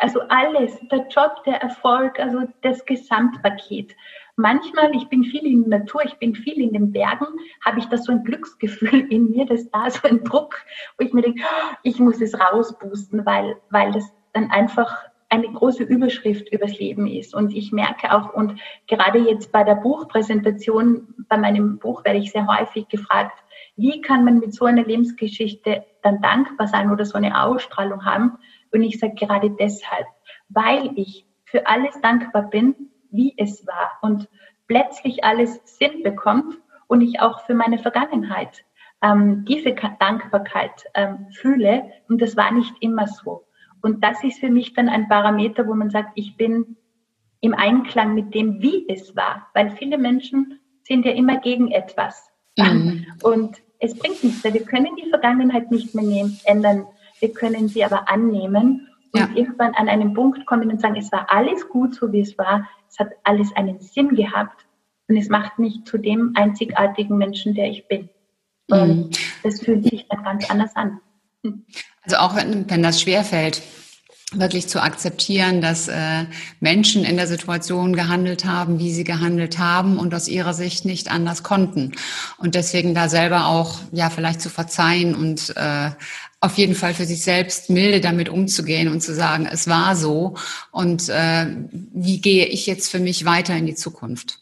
also 0.00 0.20
alles, 0.28 0.78
der 0.90 1.06
Job, 1.08 1.42
der 1.44 1.60
Erfolg, 1.62 2.18
also 2.18 2.42
das 2.62 2.84
Gesamtpaket. 2.84 3.94
Manchmal, 4.40 4.94
ich 4.94 5.08
bin 5.08 5.24
viel 5.24 5.44
in 5.44 5.68
der 5.68 5.80
Natur, 5.80 6.02
ich 6.04 6.14
bin 6.14 6.34
viel 6.34 6.60
in 6.60 6.72
den 6.72 6.92
Bergen, 6.92 7.26
habe 7.64 7.78
ich 7.78 7.86
da 7.86 7.98
so 7.98 8.12
ein 8.12 8.24
Glücksgefühl 8.24 9.00
in 9.10 9.30
mir, 9.30 9.44
dass 9.44 9.70
da 9.70 9.90
so 9.90 10.08
ein 10.08 10.24
Druck, 10.24 10.56
wo 10.96 11.04
ich 11.04 11.12
mir 11.12 11.22
denke, 11.22 11.42
ich 11.82 11.98
muss 11.98 12.20
es 12.20 12.38
rausboosten, 12.38 13.26
weil, 13.26 13.56
weil 13.70 13.92
das 13.92 14.10
dann 14.32 14.50
einfach 14.50 14.96
eine 15.28 15.50
große 15.52 15.84
Überschrift 15.84 16.52
übers 16.52 16.78
Leben 16.78 17.06
ist. 17.06 17.34
Und 17.34 17.54
ich 17.54 17.70
merke 17.70 18.12
auch, 18.12 18.34
und 18.34 18.60
gerade 18.88 19.18
jetzt 19.18 19.52
bei 19.52 19.62
der 19.62 19.76
Buchpräsentation, 19.76 21.14
bei 21.28 21.36
meinem 21.36 21.78
Buch 21.78 22.04
werde 22.04 22.18
ich 22.18 22.32
sehr 22.32 22.46
häufig 22.46 22.88
gefragt, 22.88 23.38
wie 23.76 24.00
kann 24.00 24.24
man 24.24 24.40
mit 24.40 24.54
so 24.54 24.64
einer 24.64 24.84
Lebensgeschichte 24.84 25.84
dann 26.02 26.20
dankbar 26.20 26.66
sein 26.66 26.90
oder 26.90 27.04
so 27.04 27.16
eine 27.16 27.42
Ausstrahlung 27.42 28.04
haben? 28.04 28.38
Und 28.72 28.82
ich 28.82 28.98
sage 28.98 29.14
gerade 29.14 29.50
deshalb, 29.50 30.06
weil 30.48 30.90
ich 30.96 31.26
für 31.44 31.66
alles 31.66 32.00
dankbar 32.00 32.50
bin, 32.50 32.89
wie 33.10 33.34
es 33.36 33.66
war 33.66 33.98
und 34.02 34.28
plötzlich 34.66 35.24
alles 35.24 35.60
Sinn 35.64 36.02
bekommt 36.02 36.58
und 36.86 37.00
ich 37.00 37.20
auch 37.20 37.40
für 37.46 37.54
meine 37.54 37.78
Vergangenheit 37.78 38.64
ähm, 39.02 39.44
diese 39.46 39.74
Dankbarkeit 39.98 40.86
ähm, 40.94 41.26
fühle. 41.32 41.90
Und 42.08 42.20
das 42.20 42.36
war 42.36 42.52
nicht 42.52 42.74
immer 42.80 43.06
so. 43.06 43.46
Und 43.82 44.04
das 44.04 44.22
ist 44.24 44.40
für 44.40 44.50
mich 44.50 44.74
dann 44.74 44.88
ein 44.88 45.08
Parameter, 45.08 45.66
wo 45.66 45.74
man 45.74 45.90
sagt, 45.90 46.10
ich 46.14 46.36
bin 46.36 46.76
im 47.40 47.54
Einklang 47.54 48.14
mit 48.14 48.34
dem, 48.34 48.60
wie 48.60 48.86
es 48.88 49.16
war. 49.16 49.46
Weil 49.54 49.70
viele 49.70 49.96
Menschen 49.96 50.60
sind 50.82 51.06
ja 51.06 51.12
immer 51.12 51.38
gegen 51.38 51.70
etwas. 51.70 52.30
Mhm. 52.58 53.06
Und 53.22 53.62
es 53.78 53.98
bringt 53.98 54.22
nichts, 54.22 54.44
wir 54.44 54.64
können 54.64 54.94
die 55.02 55.08
Vergangenheit 55.08 55.70
nicht 55.70 55.94
mehr 55.94 56.04
nehmen, 56.04 56.38
ändern. 56.44 56.86
Wir 57.18 57.32
können 57.32 57.68
sie 57.68 57.82
aber 57.82 58.10
annehmen 58.10 58.88
und 59.12 59.20
ja. 59.20 59.28
irgendwann 59.34 59.74
an 59.74 59.88
einen 59.88 60.14
Punkt 60.14 60.46
kommen 60.46 60.70
und 60.70 60.80
sagen, 60.80 60.96
es 60.96 61.10
war 61.12 61.26
alles 61.30 61.68
gut, 61.68 61.94
so 61.94 62.12
wie 62.12 62.20
es 62.20 62.36
war. 62.38 62.68
Es 62.90 62.98
hat 62.98 63.10
alles 63.24 63.54
einen 63.54 63.80
Sinn 63.80 64.14
gehabt 64.16 64.66
und 65.08 65.16
es 65.16 65.28
macht 65.28 65.58
mich 65.58 65.84
zu 65.84 65.98
dem 65.98 66.32
einzigartigen 66.34 67.16
Menschen, 67.16 67.54
der 67.54 67.70
ich 67.70 67.86
bin. 67.88 68.08
Und 68.68 69.10
mhm. 69.10 69.10
das 69.42 69.60
fühlt 69.60 69.84
sich 69.84 70.06
dann 70.08 70.22
ganz 70.22 70.50
anders 70.50 70.74
an. 70.76 71.00
Also 72.02 72.16
auch 72.16 72.36
wenn, 72.36 72.68
wenn 72.68 72.82
das 72.82 73.00
schwerfällt, 73.00 73.62
wirklich 74.32 74.68
zu 74.68 74.80
akzeptieren, 74.80 75.60
dass 75.60 75.88
äh, 75.88 76.24
Menschen 76.60 77.04
in 77.04 77.16
der 77.16 77.26
Situation 77.26 77.94
gehandelt 77.94 78.44
haben, 78.44 78.78
wie 78.78 78.92
sie 78.92 79.02
gehandelt 79.02 79.58
haben 79.58 79.98
und 79.98 80.14
aus 80.14 80.28
ihrer 80.28 80.54
Sicht 80.54 80.84
nicht 80.84 81.10
anders 81.10 81.42
konnten. 81.42 81.92
Und 82.38 82.54
deswegen 82.54 82.94
da 82.94 83.08
selber 83.08 83.46
auch, 83.46 83.80
ja, 83.90 84.08
vielleicht 84.08 84.40
zu 84.40 84.48
verzeihen 84.48 85.14
und 85.14 85.52
äh, 85.56 85.90
auf 86.40 86.56
jeden 86.56 86.74
Fall 86.74 86.94
für 86.94 87.04
sich 87.04 87.22
selbst 87.22 87.68
milde 87.68 88.00
damit 88.00 88.28
umzugehen 88.28 88.88
und 88.88 89.02
zu 89.02 89.14
sagen, 89.14 89.46
es 89.50 89.68
war 89.68 89.94
so 89.94 90.36
und 90.72 91.08
äh, 91.08 91.46
wie 91.70 92.20
gehe 92.20 92.46
ich 92.46 92.66
jetzt 92.66 92.90
für 92.90 92.98
mich 92.98 93.24
weiter 93.24 93.54
in 93.56 93.66
die 93.66 93.74
Zukunft? 93.74 94.38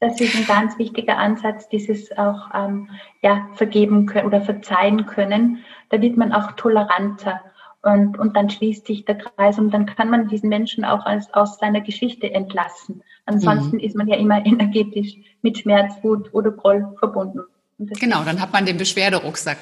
Das 0.00 0.20
ist 0.20 0.34
ein 0.34 0.46
ganz 0.46 0.76
wichtiger 0.78 1.16
Ansatz, 1.16 1.68
dieses 1.68 2.10
auch 2.18 2.50
ähm, 2.52 2.90
ja, 3.22 3.46
vergeben 3.54 4.06
können 4.06 4.26
oder 4.26 4.42
verzeihen 4.42 5.06
können. 5.06 5.64
Da 5.90 6.02
wird 6.02 6.16
man 6.16 6.32
auch 6.32 6.52
toleranter 6.52 7.40
und, 7.82 8.18
und 8.18 8.36
dann 8.36 8.50
schließt 8.50 8.84
sich 8.84 9.04
der 9.04 9.18
Kreis 9.18 9.60
und 9.60 9.70
dann 9.70 9.86
kann 9.86 10.10
man 10.10 10.26
diesen 10.26 10.48
Menschen 10.48 10.84
auch 10.84 11.06
als, 11.06 11.32
aus 11.34 11.58
seiner 11.58 11.82
Geschichte 11.82 12.34
entlassen. 12.34 13.04
Ansonsten 13.26 13.76
mhm. 13.76 13.82
ist 13.84 13.94
man 13.94 14.08
ja 14.08 14.16
immer 14.16 14.44
energetisch 14.46 15.14
mit 15.42 15.58
Schmerz, 15.58 15.94
Wut 16.02 16.34
oder 16.34 16.50
Groll 16.50 16.96
verbunden. 16.98 17.42
Genau, 17.78 18.24
dann 18.24 18.40
hat 18.40 18.52
man 18.52 18.66
den 18.66 18.78
Beschwerderucksack. 18.78 19.58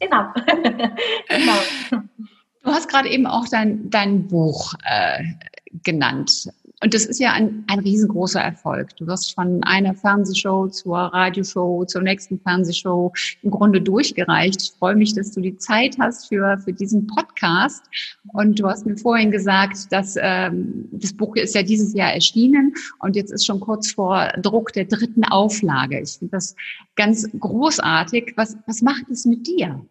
Genau. 0.00 0.32
genau. 1.28 1.58
Du 2.62 2.70
hast 2.72 2.88
gerade 2.88 3.08
eben 3.08 3.26
auch 3.26 3.46
dein, 3.48 3.90
dein 3.90 4.26
Buch 4.26 4.74
äh, 4.84 5.22
genannt. 5.84 6.48
Und 6.82 6.92
das 6.92 7.06
ist 7.06 7.18
ja 7.18 7.32
ein, 7.32 7.64
ein 7.68 7.78
riesengroßer 7.78 8.40
Erfolg. 8.40 8.94
Du 8.96 9.06
wirst 9.06 9.34
von 9.34 9.62
einer 9.64 9.94
Fernsehshow 9.94 10.68
zur 10.68 10.98
Radioshow, 10.98 11.86
zur 11.86 12.02
nächsten 12.02 12.38
Fernsehshow 12.38 13.12
im 13.42 13.50
Grunde 13.50 13.80
durchgereicht. 13.80 14.60
Ich 14.62 14.72
freue 14.78 14.94
mich, 14.94 15.14
dass 15.14 15.32
du 15.32 15.40
die 15.40 15.56
Zeit 15.56 15.96
hast 15.98 16.28
für, 16.28 16.58
für 16.58 16.74
diesen 16.74 17.06
Podcast. 17.06 17.82
Und 18.34 18.60
du 18.60 18.68
hast 18.68 18.84
mir 18.84 18.96
vorhin 18.98 19.30
gesagt, 19.30 19.90
dass 19.90 20.16
ähm, 20.20 20.86
das 20.92 21.14
Buch 21.14 21.34
ist 21.36 21.54
ja 21.54 21.62
dieses 21.62 21.94
Jahr 21.94 22.12
erschienen 22.12 22.74
und 22.98 23.16
jetzt 23.16 23.32
ist 23.32 23.46
schon 23.46 23.60
kurz 23.60 23.92
vor 23.92 24.28
Druck 24.42 24.74
der 24.74 24.84
dritten 24.84 25.24
Auflage. 25.24 26.00
Ich 26.00 26.18
finde 26.18 26.32
das 26.32 26.54
ganz 26.94 27.26
großartig. 27.40 28.34
Was, 28.36 28.58
was 28.66 28.82
macht 28.82 29.08
es 29.10 29.24
mit 29.24 29.46
dir? 29.46 29.82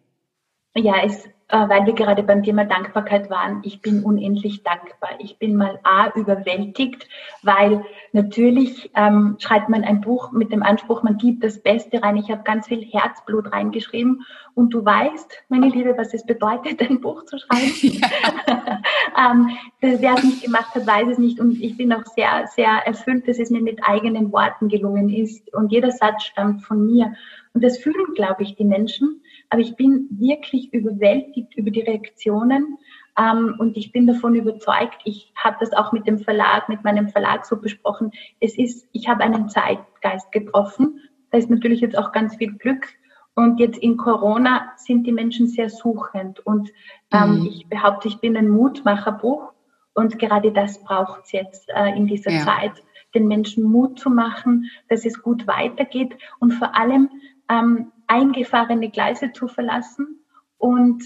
Ja, 0.76 0.94
es 1.04 1.24
weil 1.48 1.86
wir 1.86 1.92
gerade 1.92 2.22
beim 2.22 2.42
Thema 2.42 2.64
Dankbarkeit 2.64 3.30
waren, 3.30 3.60
ich 3.62 3.80
bin 3.80 4.02
unendlich 4.02 4.64
dankbar. 4.64 5.10
Ich 5.18 5.38
bin 5.38 5.56
mal 5.56 5.78
A, 5.84 6.08
überwältigt, 6.16 7.08
weil 7.42 7.84
natürlich 8.12 8.90
ähm, 8.96 9.36
schreibt 9.38 9.68
man 9.68 9.84
ein 9.84 10.00
Buch 10.00 10.32
mit 10.32 10.50
dem 10.50 10.62
Anspruch, 10.62 11.02
man 11.02 11.18
gibt 11.18 11.44
das 11.44 11.62
Beste 11.62 12.02
rein. 12.02 12.16
Ich 12.16 12.30
habe 12.30 12.42
ganz 12.42 12.66
viel 12.66 12.82
Herzblut 12.82 13.52
reingeschrieben 13.52 14.24
und 14.54 14.74
du 14.74 14.84
weißt, 14.84 15.44
meine 15.48 15.68
Liebe, 15.68 15.96
was 15.96 16.12
es 16.14 16.26
bedeutet, 16.26 16.80
ein 16.90 17.00
Buch 17.00 17.24
zu 17.26 17.38
schreiben. 17.38 17.72
ähm, 19.16 19.50
wer 19.80 20.14
es 20.14 20.24
nicht 20.24 20.42
gemacht 20.42 20.74
hat, 20.74 20.86
weiß 20.86 21.08
es 21.12 21.18
nicht 21.18 21.38
und 21.38 21.60
ich 21.60 21.76
bin 21.76 21.92
auch 21.92 22.04
sehr, 22.06 22.46
sehr 22.48 22.86
erfüllt, 22.86 23.28
dass 23.28 23.38
es 23.38 23.50
mir 23.50 23.62
mit 23.62 23.80
eigenen 23.84 24.32
Worten 24.32 24.68
gelungen 24.68 25.08
ist 25.10 25.52
und 25.54 25.70
jeder 25.70 25.92
Satz 25.92 26.24
stammt 26.24 26.62
von 26.62 26.84
mir. 26.84 27.14
Und 27.54 27.64
das 27.64 27.78
fühlen, 27.78 28.14
glaube 28.14 28.42
ich, 28.42 28.56
die 28.56 28.64
Menschen. 28.64 29.22
Aber 29.50 29.62
ich 29.62 29.76
bin 29.76 30.08
wirklich 30.10 30.72
überwältigt 30.72 31.56
über 31.56 31.70
die 31.70 31.82
Reaktionen 31.82 32.78
ähm, 33.18 33.54
und 33.58 33.76
ich 33.76 33.92
bin 33.92 34.06
davon 34.06 34.34
überzeugt, 34.34 34.98
ich 35.04 35.32
habe 35.36 35.56
das 35.60 35.72
auch 35.72 35.92
mit 35.92 36.06
dem 36.06 36.18
Verlag, 36.18 36.68
mit 36.68 36.84
meinem 36.84 37.08
Verlag 37.08 37.46
so 37.46 37.56
besprochen. 37.56 38.10
Es 38.40 38.58
ist, 38.58 38.88
ich 38.92 39.08
habe 39.08 39.22
einen 39.22 39.48
Zeitgeist 39.48 40.30
getroffen. 40.32 41.00
Da 41.30 41.38
ist 41.38 41.50
natürlich 41.50 41.80
jetzt 41.80 41.96
auch 41.96 42.12
ganz 42.12 42.36
viel 42.36 42.52
Glück. 42.54 42.86
Und 43.34 43.60
jetzt 43.60 43.78
in 43.78 43.98
Corona 43.98 44.72
sind 44.76 45.06
die 45.06 45.12
Menschen 45.12 45.46
sehr 45.46 45.68
suchend. 45.68 46.40
Und 46.40 46.70
ähm, 47.12 47.40
mhm. 47.40 47.46
ich 47.46 47.68
behaupte, 47.68 48.08
ich 48.08 48.18
bin 48.18 48.36
ein 48.36 48.48
Mutmacherbuch. 48.48 49.52
Und 49.94 50.18
gerade 50.18 50.52
das 50.52 50.82
braucht 50.82 51.24
es 51.24 51.32
jetzt 51.32 51.68
äh, 51.68 51.96
in 51.96 52.06
dieser 52.06 52.30
ja. 52.30 52.40
Zeit, 52.40 52.82
den 53.14 53.28
Menschen 53.28 53.64
Mut 53.64 53.98
zu 53.98 54.10
machen, 54.10 54.70
dass 54.88 55.06
es 55.06 55.22
gut 55.22 55.46
weitergeht 55.46 56.16
und 56.38 56.52
vor 56.52 56.74
allem 56.76 57.08
ähm, 57.48 57.92
eingefahrene 58.06 58.90
Gleise 58.90 59.32
zu 59.32 59.48
verlassen 59.48 60.20
und 60.58 61.04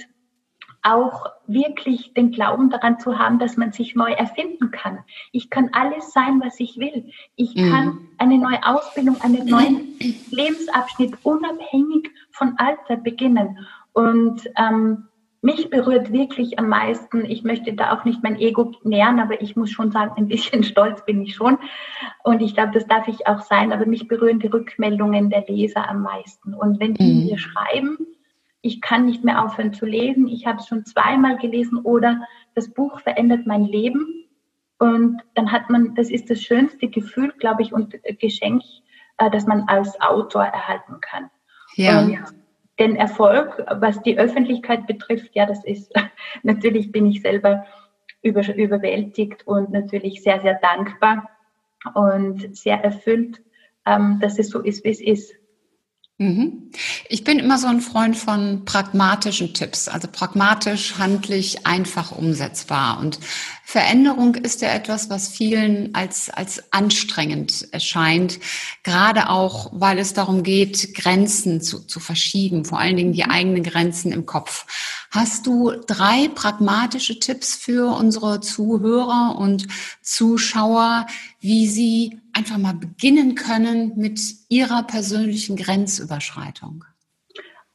auch 0.83 1.27
wirklich 1.47 2.15
den 2.15 2.31
Glauben 2.31 2.71
daran 2.71 2.99
zu 2.99 3.19
haben, 3.19 3.39
dass 3.39 3.57
man 3.57 3.73
sich 3.73 3.95
neu 3.95 4.13
erfinden 4.13 4.71
kann. 4.71 5.01
Ich 5.31 5.51
kann 5.51 5.71
alles 5.73 6.13
sein, 6.13 6.41
was 6.43 6.59
ich 6.59 6.79
will. 6.79 7.11
Ich 7.37 7.55
mhm. 7.55 7.71
kann 7.71 7.99
eine 8.19 8.39
neue 8.39 8.65
Ausbildung, 8.65 9.21
einen 9.21 9.47
neuen 9.47 9.99
Lebensabschnitt 10.31 11.19
unabhängig 11.23 12.11
von 12.31 12.55
Alter 12.59 12.97
beginnen. 12.97 13.59
Und 13.93 14.49
ähm, 14.57 15.09
mich 15.43 15.71
berührt 15.71 16.13
wirklich 16.13 16.59
am 16.59 16.69
meisten, 16.69 17.25
ich 17.25 17.45
möchte 17.45 17.73
da 17.73 17.95
auch 17.95 18.05
nicht 18.05 18.23
mein 18.23 18.39
Ego 18.39 18.73
nähern, 18.83 19.21
aber 19.21 19.41
ich 19.41 19.57
muss 19.57 19.71
schon 19.71 19.91
sagen, 19.91 20.13
ein 20.17 20.29
bisschen 20.29 20.63
stolz 20.65 21.05
bin 21.05 21.23
ich 21.23 21.35
schon. 21.35 21.59
Und 22.23 22.43
ich 22.43 22.55
glaube, 22.55 22.73
das 22.73 22.87
darf 22.87 23.09
ich 23.09 23.27
auch 23.27 23.41
sein, 23.41 23.73
aber 23.73 23.87
mich 23.87 24.07
berühren 24.09 24.41
die 24.41 24.49
Rückmeldungen 24.49 25.31
der 25.31 25.47
Leser 25.47 25.89
am 25.89 26.03
meisten. 26.03 26.55
Und 26.55 26.79
wenn 26.81 26.95
die 26.95 27.13
mhm. 27.13 27.25
mir 27.27 27.39
schreiben, 27.39 27.97
ich 28.63 28.83
kann 28.83 29.07
nicht 29.07 29.25
mehr 29.25 29.43
aufhören 29.43 29.73
zu 29.73 29.87
lesen, 29.87 30.29
ich 30.29 30.47
habe 30.47 30.59
es 30.59 30.67
schon 30.67 30.85
zweimal 30.85 31.39
gelesen 31.39 31.79
oder 31.79 32.21
das 32.55 32.69
Buch 32.73 33.01
verändert 33.01 33.47
mein 33.47 33.65
Leben. 33.65 34.27
Und 34.79 35.23
dann 35.35 35.53
hat 35.53 35.71
man, 35.71 35.95
das 35.95 36.11
ist 36.11 36.29
das 36.29 36.43
schönste 36.43 36.89
Gefühl, 36.89 37.33
glaube 37.39 37.63
ich, 37.63 37.73
und 37.73 37.95
Geschenk, 38.19 38.63
äh, 39.17 39.31
das 39.31 39.47
man 39.47 39.63
als 39.69 39.99
Autor 40.01 40.45
erhalten 40.45 41.01
kann. 41.01 41.31
Ja. 41.77 42.01
Und 42.01 42.19
den 42.81 42.97
Erfolg, 42.97 43.65
was 43.69 44.03
die 44.03 44.19
Öffentlichkeit 44.19 44.87
betrifft, 44.87 45.31
ja, 45.35 45.47
das 45.47 45.65
ist, 45.65 45.93
natürlich 46.43 46.91
bin 46.91 47.07
ich 47.07 47.23
selber 47.23 47.67
über, 48.23 48.43
überwältigt 48.55 49.47
und 49.47 49.71
natürlich 49.71 50.23
sehr, 50.23 50.41
sehr 50.41 50.59
dankbar 50.61 51.31
und 51.95 52.57
sehr 52.57 52.83
erfüllt, 52.83 53.43
ähm, 53.87 54.19
dass 54.21 54.39
es 54.39 54.49
so 54.51 54.61
ist, 54.61 54.85
wie 54.85 54.91
es 54.91 55.01
ist. 55.01 55.35
Mhm. 56.21 56.71
Ich 57.09 57.25
bin 57.25 57.39
immer 57.39 57.57
so 57.57 57.67
ein 57.67 57.81
Freund 57.81 58.15
von 58.15 58.67
pragmatischen 58.67 59.55
Tipps, 59.55 59.89
also 59.89 60.07
pragmatisch, 60.07 60.99
handlich, 60.99 61.67
einfach 61.67 62.13
umsetzbar. 62.13 63.01
Und 63.01 63.19
Veränderung 63.65 64.35
ist 64.35 64.61
ja 64.61 64.69
etwas, 64.69 65.09
was 65.09 65.29
vielen 65.29 65.95
als, 65.95 66.29
als 66.29 66.75
anstrengend 66.75 67.69
erscheint, 67.73 68.39
gerade 68.83 69.31
auch, 69.31 69.71
weil 69.73 69.99
es 69.99 70.13
darum 70.13 70.43
geht, 70.43 70.95
Grenzen 70.95 71.63
zu, 71.63 71.87
zu 71.87 72.01
verschieben, 72.01 72.67
vor 72.67 72.79
allen 72.79 72.97
Dingen 72.97 73.15
die 73.15 73.25
eigenen 73.25 73.63
Grenzen 73.63 74.13
im 74.13 74.27
Kopf. 74.27 74.67
Hast 75.13 75.49
du 75.49 75.73
drei 75.89 76.29
pragmatische 76.33 77.19
Tipps 77.19 77.57
für 77.57 77.97
unsere 77.97 78.41
Zuhörer 78.41 79.37
und 79.37 79.67
Zuschauer, 80.03 81.07
wie 81.41 81.67
sie 81.67 82.21
einfach 82.33 82.59
mal 82.59 82.75
beginnen 82.75 83.35
können 83.35 83.95
mit 83.97 84.21
ihrer 84.49 84.85
persönlichen 84.85 85.57
Grenzüberschreitung? 85.57 86.85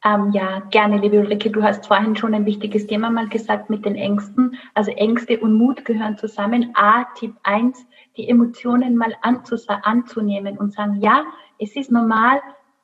Ähm, 0.05 0.31
ja, 0.31 0.61
gerne, 0.71 0.99
liebe 0.99 1.19
Ulrike. 1.19 1.49
Du 1.49 1.61
hast 1.61 1.87
vorhin 1.87 2.15
schon 2.15 2.33
ein 2.33 2.45
wichtiges 2.45 2.87
Thema 2.87 3.09
mal 3.09 3.27
gesagt 3.27 3.69
mit 3.69 3.83
den 3.83 3.95
Ängsten. 3.95 4.57
Also 4.73 4.91
Ängste 4.91 5.37
und 5.41 5.55
Mut 5.55 5.83
gehören 5.83 6.17
zusammen. 6.17 6.71
A, 6.73 7.03
Tipp 7.15 7.35
1, 7.43 7.85
die 8.15 8.29
Emotionen 8.29 8.95
mal 8.95 9.13
anzunehmen 9.21 10.57
und 10.57 10.71
sagen, 10.71 11.01
ja, 11.01 11.25
es 11.59 11.75
ist 11.75 11.91
normal, 11.91 12.39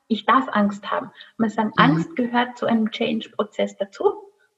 ich 0.10 0.26
darf 0.26 0.50
Angst 0.52 0.92
haben. 0.92 1.10
Man 1.38 1.50
sagt, 1.50 1.78
mhm. 1.78 1.84
Angst 1.86 2.16
gehört 2.18 2.58
zu 2.58 2.66
einem 2.66 2.92
Change-Prozess 2.92 3.78
dazu 3.78 4.12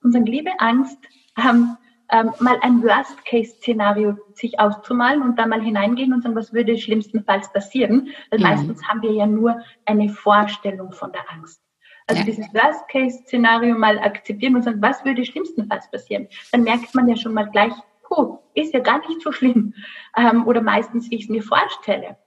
und 0.03 0.11
sagen, 0.11 0.25
liebe 0.25 0.51
Angst, 0.59 0.97
ähm, 1.37 1.77
ähm, 2.11 2.31
mal 2.39 2.59
ein 2.61 2.83
Worst-Case-Szenario 2.83 4.17
sich 4.33 4.59
auszumalen 4.59 5.21
und 5.21 5.39
da 5.39 5.47
mal 5.47 5.61
hineingehen 5.61 6.13
und 6.13 6.21
sagen, 6.21 6.35
was 6.35 6.53
würde 6.53 6.77
schlimmstenfalls 6.77 7.51
passieren? 7.51 8.09
Weil 8.29 8.39
mhm. 8.39 8.45
meistens 8.45 8.87
haben 8.87 9.01
wir 9.01 9.11
ja 9.11 9.25
nur 9.25 9.61
eine 9.85 10.09
Vorstellung 10.09 10.91
von 10.91 11.11
der 11.11 11.23
Angst. 11.31 11.61
Also 12.07 12.19
ja. 12.19 12.25
dieses 12.25 12.53
Worst-Case-Szenario 12.53 13.77
mal 13.77 13.97
akzeptieren 13.97 14.55
und 14.55 14.63
sagen, 14.63 14.81
was 14.81 15.03
würde 15.05 15.25
schlimmstenfalls 15.25 15.89
passieren? 15.89 16.27
Dann 16.51 16.63
merkt 16.63 16.93
man 16.93 17.07
ja 17.07 17.15
schon 17.15 17.33
mal 17.33 17.49
gleich, 17.49 17.73
puh, 18.03 18.39
ist 18.53 18.73
ja 18.73 18.81
gar 18.81 18.99
nicht 19.07 19.21
so 19.21 19.31
schlimm. 19.31 19.73
Ähm, 20.17 20.45
oder 20.45 20.61
meistens, 20.61 21.09
wie 21.09 21.15
ich 21.15 21.23
es 21.23 21.29
mir 21.29 21.41
vorstelle. 21.41 22.17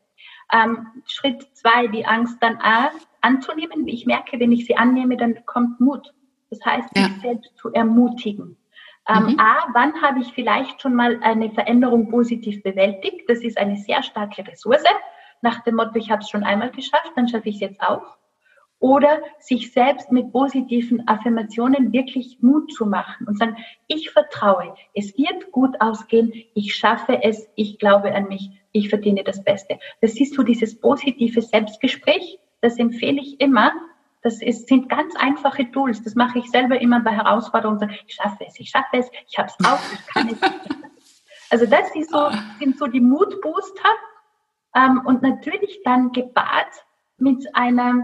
Ähm, 0.53 0.87
Schritt 1.07 1.47
zwei, 1.55 1.89
die 1.89 2.07
Angst 2.07 2.39
dann 2.41 2.59
anzunehmen. 3.21 3.87
Ich 3.87 4.07
merke, 4.07 4.41
wenn 4.41 4.53
ich 4.53 4.67
sie 4.67 4.77
annehme, 4.77 5.17
dann 5.17 5.45
kommt 5.45 5.81
Mut. 5.81 6.15
Das 6.51 6.65
heißt, 6.65 6.89
ja. 6.97 7.05
sich 7.05 7.21
selbst 7.21 7.57
zu 7.57 7.73
ermutigen. 7.73 8.57
Ähm, 9.09 9.27
mhm. 9.27 9.41
A, 9.41 9.69
wann 9.73 10.01
habe 10.03 10.21
ich 10.21 10.33
vielleicht 10.33 10.83
schon 10.83 10.95
mal 10.95 11.19
eine 11.23 11.51
Veränderung 11.51 12.11
positiv 12.11 12.63
bewältigt? 12.63 13.29
Das 13.29 13.39
ist 13.39 13.59
eine 13.59 13.77
sehr 13.77 14.03
starke 14.03 14.47
Ressource. 14.47 14.83
Nach 15.43 15.63
dem 15.63 15.77
Motto, 15.77 15.97
ich 15.97 16.11
habe 16.11 16.23
es 16.23 16.31
schon 16.31 16.45
einmal 16.45 16.71
geschafft, 16.71 17.13
dann 17.15 17.29
schaffe 17.29 17.49
ich 17.49 17.57
es 17.57 17.61
jetzt 17.61 17.81
auch. 17.81 18.17
Oder 18.79 19.21
sich 19.39 19.73
selbst 19.73 20.13
mit 20.13 20.33
positiven 20.33 21.07
Affirmationen 21.09 21.93
wirklich 21.93 22.39
Mut 22.43 22.73
zu 22.73 22.85
machen 22.85 23.27
und 23.27 23.39
sagen, 23.39 23.57
ich 23.87 24.11
vertraue, 24.11 24.75
es 24.93 25.17
wird 25.17 25.51
gut 25.51 25.81
ausgehen, 25.81 26.33
ich 26.55 26.75
schaffe 26.75 27.23
es, 27.23 27.49
ich 27.55 27.79
glaube 27.79 28.15
an 28.15 28.29
mich, 28.29 28.51
ich 28.73 28.91
verdiene 28.91 29.25
das 29.25 29.43
Beste. 29.43 29.79
Das 30.03 30.21
ist 30.21 30.35
so 30.35 30.43
dieses 30.43 30.79
positive 30.79 31.41
Selbstgespräch, 31.41 32.39
das 32.61 32.79
empfehle 32.79 33.21
ich 33.21 33.41
immer, 33.41 33.73
das 34.27 34.43
ist, 34.43 34.67
sind 34.67 34.89
ganz 34.89 35.15
einfache 35.15 35.71
Tools. 35.71 36.03
Das 36.03 36.17
mache 36.17 36.41
ich 36.41 36.51
selber 36.51 36.81
immer 36.81 36.99
bei 36.99 37.12
Herausforderungen. 37.12 37.89
Ich 38.09 38.15
schaffe 38.15 38.45
es, 38.45 38.59
ich 38.59 38.71
schaffe 38.71 38.97
es, 38.99 39.09
ich 39.29 39.39
habe 39.39 39.49
es 39.49 39.57
drauf, 39.59 39.81
ich 39.95 40.07
kann 40.09 40.29
es. 40.31 40.41
Also 41.49 41.65
das 41.65 41.93
so, 42.11 42.29
sind 42.59 42.77
so 42.77 42.89
die 42.89 42.99
Mutbooster. 42.99 43.89
Ähm, 44.75 45.01
und 45.05 45.23
natürlich 45.23 45.81
dann 45.85 46.11
gepaart 46.11 46.85
mit 47.19 47.55
einer 47.55 48.03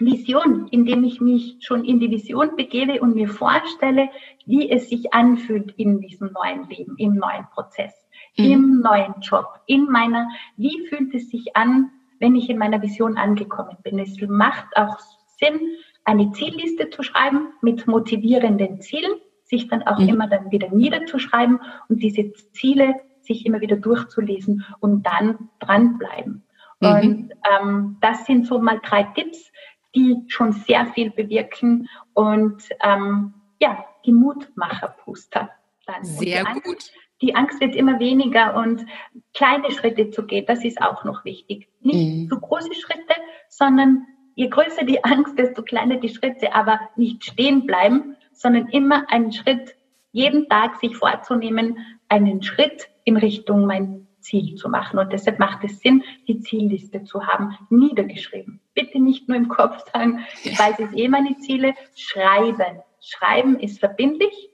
Vision, 0.00 0.66
indem 0.72 1.04
ich 1.04 1.20
mich 1.20 1.58
schon 1.60 1.84
in 1.84 2.00
die 2.00 2.10
Vision 2.10 2.56
begebe 2.56 3.00
und 3.00 3.14
mir 3.14 3.28
vorstelle, 3.28 4.10
wie 4.46 4.68
es 4.68 4.88
sich 4.88 5.14
anfühlt 5.14 5.70
in 5.78 6.00
diesem 6.00 6.32
neuen 6.32 6.68
Leben, 6.68 6.96
im 6.98 7.14
neuen 7.14 7.46
Prozess, 7.54 7.94
mhm. 8.36 8.44
im 8.44 8.80
neuen 8.80 9.14
Job, 9.20 9.60
in 9.66 9.84
meiner, 9.84 10.28
wie 10.56 10.88
fühlt 10.88 11.14
es 11.14 11.30
sich 11.30 11.54
an, 11.56 11.92
wenn 12.18 12.34
ich 12.34 12.50
in 12.50 12.58
meiner 12.58 12.82
Vision 12.82 13.16
angekommen 13.16 13.76
bin. 13.84 14.00
Es 14.00 14.20
macht 14.26 14.76
auch 14.76 14.98
Sinn, 15.42 15.60
eine 16.04 16.32
Zielliste 16.32 16.90
zu 16.90 17.02
schreiben 17.02 17.52
mit 17.60 17.86
motivierenden 17.86 18.80
Zielen, 18.80 19.12
sich 19.44 19.68
dann 19.68 19.82
auch 19.82 19.98
mhm. 19.98 20.08
immer 20.08 20.26
dann 20.28 20.50
wieder 20.50 20.70
niederzuschreiben 20.70 21.60
und 21.88 22.02
diese 22.02 22.32
Ziele 22.52 22.94
sich 23.20 23.46
immer 23.46 23.60
wieder 23.60 23.76
durchzulesen 23.76 24.64
und 24.80 25.06
dann 25.06 25.50
dranbleiben. 25.60 26.44
Mhm. 26.80 26.88
Und 26.88 27.32
ähm, 27.50 27.96
das 28.00 28.26
sind 28.26 28.46
so 28.46 28.58
mal 28.58 28.80
drei 28.82 29.04
Tipps, 29.04 29.52
die 29.94 30.16
schon 30.28 30.52
sehr 30.52 30.86
viel 30.86 31.10
bewirken 31.10 31.88
und 32.14 32.62
ähm, 32.82 33.34
ja, 33.60 33.84
die 34.04 34.12
Mutmacherpuster. 34.12 35.50
Dann. 35.86 36.04
Sehr 36.04 36.44
die 36.44 36.60
gut. 36.60 36.92
die 37.20 37.34
Angst 37.34 37.60
wird 37.60 37.74
immer 37.74 37.98
weniger 37.98 38.56
und 38.56 38.86
kleine 39.34 39.70
Schritte 39.72 40.10
zu 40.10 40.24
gehen, 40.24 40.46
das 40.46 40.64
ist 40.64 40.80
auch 40.80 41.04
noch 41.04 41.24
wichtig. 41.24 41.68
Nicht 41.80 42.24
mhm. 42.24 42.28
zu 42.28 42.40
große 42.40 42.74
Schritte, 42.74 43.14
sondern 43.48 44.06
je 44.34 44.48
größer 44.48 44.84
die 44.84 45.02
Angst, 45.04 45.38
desto 45.38 45.62
kleiner 45.62 45.96
die 45.96 46.08
Schritte, 46.08 46.54
aber 46.54 46.80
nicht 46.96 47.24
stehen 47.24 47.66
bleiben, 47.66 48.16
sondern 48.32 48.68
immer 48.68 49.10
einen 49.10 49.32
Schritt, 49.32 49.74
jeden 50.12 50.48
Tag 50.48 50.76
sich 50.76 50.96
vorzunehmen, 50.96 51.78
einen 52.08 52.42
Schritt 52.42 52.88
in 53.04 53.16
Richtung 53.16 53.66
mein 53.66 54.06
Ziel 54.20 54.54
zu 54.54 54.68
machen. 54.68 54.98
Und 54.98 55.12
deshalb 55.12 55.38
macht 55.38 55.64
es 55.64 55.80
Sinn, 55.80 56.04
die 56.28 56.40
Zielliste 56.40 57.04
zu 57.04 57.26
haben, 57.26 57.56
niedergeschrieben. 57.70 58.60
Bitte 58.74 59.00
nicht 59.00 59.28
nur 59.28 59.36
im 59.36 59.48
Kopf 59.48 59.84
sagen, 59.92 60.24
ich 60.44 60.58
weiß 60.58 60.78
jetzt 60.78 60.96
eh 60.96 61.08
meine 61.08 61.36
Ziele, 61.38 61.74
schreiben. 61.96 62.82
Schreiben 63.00 63.58
ist 63.58 63.80
verbindlich 63.80 64.50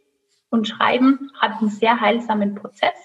und 0.50 0.66
Schreiben 0.66 1.30
hat 1.38 1.60
einen 1.60 1.70
sehr 1.70 2.00
heilsamen 2.00 2.54
Prozess. 2.54 2.96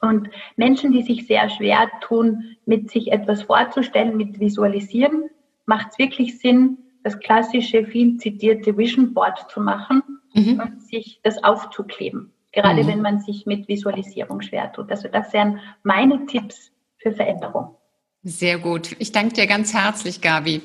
Und 0.00 0.30
Menschen, 0.56 0.92
die 0.92 1.02
sich 1.02 1.26
sehr 1.26 1.48
schwer 1.50 1.90
tun, 2.00 2.56
mit 2.64 2.90
sich 2.90 3.12
etwas 3.12 3.42
vorzustellen, 3.42 4.16
mit 4.16 4.38
Visualisieren, 4.38 5.30
macht 5.70 5.92
es 5.92 5.98
wirklich 5.98 6.38
Sinn, 6.40 6.78
das 7.04 7.18
klassische, 7.20 7.86
viel 7.86 8.16
zitierte 8.18 8.76
Vision 8.76 9.14
Board 9.14 9.50
zu 9.50 9.60
machen 9.60 10.02
mhm. 10.34 10.60
und 10.60 10.82
sich 10.82 11.20
das 11.22 11.42
aufzukleben. 11.42 12.32
Gerade 12.52 12.82
mhm. 12.82 12.88
wenn 12.88 13.00
man 13.00 13.20
sich 13.20 13.46
mit 13.46 13.68
Visualisierung 13.68 14.42
schwer 14.42 14.72
tut. 14.72 14.90
Also 14.90 15.08
das 15.08 15.32
wären 15.32 15.60
meine 15.84 16.26
Tipps 16.26 16.72
für 16.98 17.12
Veränderung. 17.12 17.76
Sehr 18.22 18.58
gut. 18.58 18.96
Ich 18.98 19.12
danke 19.12 19.34
dir 19.34 19.46
ganz 19.46 19.72
herzlich, 19.72 20.20
Gabi. 20.20 20.60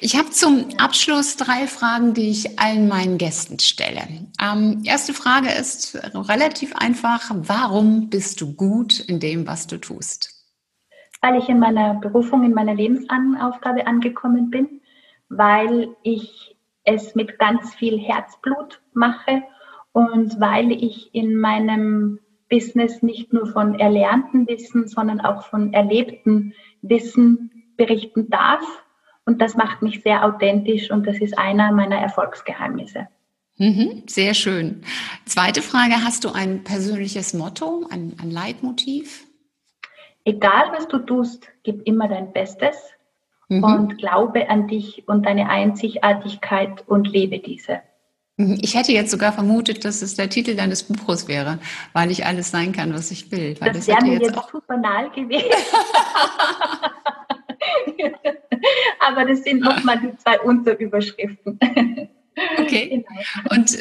Ich 0.00 0.16
habe 0.16 0.30
zum 0.30 0.68
Abschluss 0.78 1.36
drei 1.36 1.66
Fragen, 1.66 2.14
die 2.14 2.30
ich 2.30 2.58
allen 2.58 2.88
meinen 2.88 3.18
Gästen 3.18 3.58
stelle. 3.58 4.02
Ähm, 4.40 4.82
erste 4.84 5.12
Frage 5.12 5.50
ist 5.50 5.96
relativ 6.14 6.74
einfach. 6.76 7.30
Warum 7.34 8.08
bist 8.08 8.40
du 8.40 8.54
gut 8.54 9.00
in 9.00 9.18
dem, 9.20 9.46
was 9.46 9.66
du 9.66 9.78
tust? 9.78 10.37
Weil 11.20 11.36
ich 11.38 11.48
in 11.48 11.58
meiner 11.58 11.94
Berufung, 11.94 12.44
in 12.44 12.54
meiner 12.54 12.74
Lebensaufgabe 12.74 13.86
angekommen 13.86 14.50
bin, 14.50 14.80
weil 15.28 15.90
ich 16.02 16.56
es 16.84 17.14
mit 17.14 17.38
ganz 17.38 17.74
viel 17.74 17.98
Herzblut 17.98 18.80
mache 18.94 19.42
und 19.92 20.40
weil 20.40 20.72
ich 20.72 21.14
in 21.14 21.36
meinem 21.36 22.20
Business 22.48 23.02
nicht 23.02 23.32
nur 23.32 23.46
von 23.46 23.78
erlernten 23.78 24.46
Wissen, 24.48 24.88
sondern 24.88 25.20
auch 25.20 25.44
von 25.44 25.72
erlebten 25.74 26.54
Wissen 26.82 27.50
berichten 27.76 28.30
darf. 28.30 28.64
Und 29.26 29.42
das 29.42 29.54
macht 29.54 29.82
mich 29.82 30.02
sehr 30.02 30.24
authentisch 30.24 30.90
und 30.90 31.06
das 31.06 31.18
ist 31.18 31.36
einer 31.36 31.72
meiner 31.72 31.98
Erfolgsgeheimnisse. 31.98 33.08
Mhm, 33.58 34.04
sehr 34.06 34.32
schön. 34.34 34.82
Zweite 35.26 35.60
Frage, 35.62 36.04
hast 36.04 36.24
du 36.24 36.30
ein 36.30 36.64
persönliches 36.64 37.34
Motto, 37.34 37.86
ein, 37.90 38.14
ein 38.22 38.30
Leitmotiv? 38.30 39.27
Egal 40.28 40.72
was 40.76 40.86
du 40.88 40.98
tust, 40.98 41.48
gib 41.62 41.86
immer 41.86 42.06
dein 42.06 42.34
Bestes 42.34 42.76
mhm. 43.48 43.64
und 43.64 43.96
glaube 43.96 44.50
an 44.50 44.68
dich 44.68 45.08
und 45.08 45.24
deine 45.24 45.48
Einzigartigkeit 45.48 46.86
und 46.86 47.08
lebe 47.08 47.38
diese. 47.38 47.80
Mhm. 48.36 48.58
Ich 48.60 48.74
hätte 48.74 48.92
jetzt 48.92 49.10
sogar 49.10 49.32
vermutet, 49.32 49.86
dass 49.86 50.02
es 50.02 50.16
der 50.16 50.28
Titel 50.28 50.54
deines 50.54 50.82
Buches 50.82 51.28
wäre, 51.28 51.60
weil 51.94 52.10
ich 52.10 52.26
alles 52.26 52.50
sein 52.50 52.72
kann, 52.72 52.92
was 52.92 53.10
ich 53.10 53.32
will. 53.32 53.54
Das, 53.54 53.72
das 53.72 53.88
wäre 53.88 54.04
mir 54.04 54.18
jetzt 54.18 54.36
auch 54.36 54.50
zu 54.50 54.60
banal 54.66 55.08
gewesen. 55.12 55.48
Aber 59.00 59.24
das 59.24 59.44
sind 59.44 59.62
nochmal 59.62 59.98
die 59.98 60.14
zwei 60.18 60.38
Unterüberschriften. 60.40 61.58
Okay. 62.58 62.88
Genau. 62.88 63.06
Und 63.56 63.78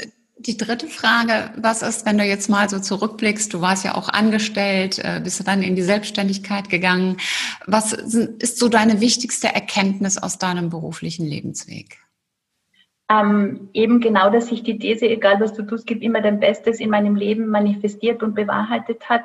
die 0.48 0.58
dritte 0.58 0.88
Frage, 0.88 1.52
was 1.58 1.82
ist, 1.82 2.06
wenn 2.06 2.18
du 2.18 2.24
jetzt 2.24 2.50
mal 2.50 2.70
so 2.70 2.80
zurückblickst, 2.80 3.54
du 3.54 3.62
warst 3.62 3.84
ja 3.84 3.96
auch 3.96 4.10
angestellt, 4.10 5.00
äh, 5.00 5.20
bist 5.22 5.40
du 5.40 5.44
dann 5.44 5.62
in 5.62 5.76
die 5.76 5.84
Selbstständigkeit 5.84 6.70
gegangen. 6.70 7.18
Was 7.66 7.94
ist 7.94 8.58
so 8.58 8.70
deine 8.70 9.02
wichtigste 9.02 9.48
Erkenntnis 9.48 10.18
aus 10.18 10.38
deinem 10.38 10.70
beruflichen 10.70 11.26
Lebensweg? 11.26 12.00
Ähm, 13.10 13.70
eben 13.74 14.00
genau, 14.00 14.30
dass 14.30 14.48
sich 14.48 14.64
die 14.64 14.80
These, 14.80 15.08
egal 15.08 15.40
was 15.40 15.54
du 15.54 15.64
tust, 15.64 15.86
gibt 15.86 16.04
immer 16.04 16.22
dein 16.22 16.40
Bestes 16.40 16.80
in 16.80 16.90
meinem 16.90 17.16
Leben 17.16 17.48
manifestiert 17.48 18.24
und 18.24 18.34
bewahrheitet 18.36 19.10
hat. 19.10 19.24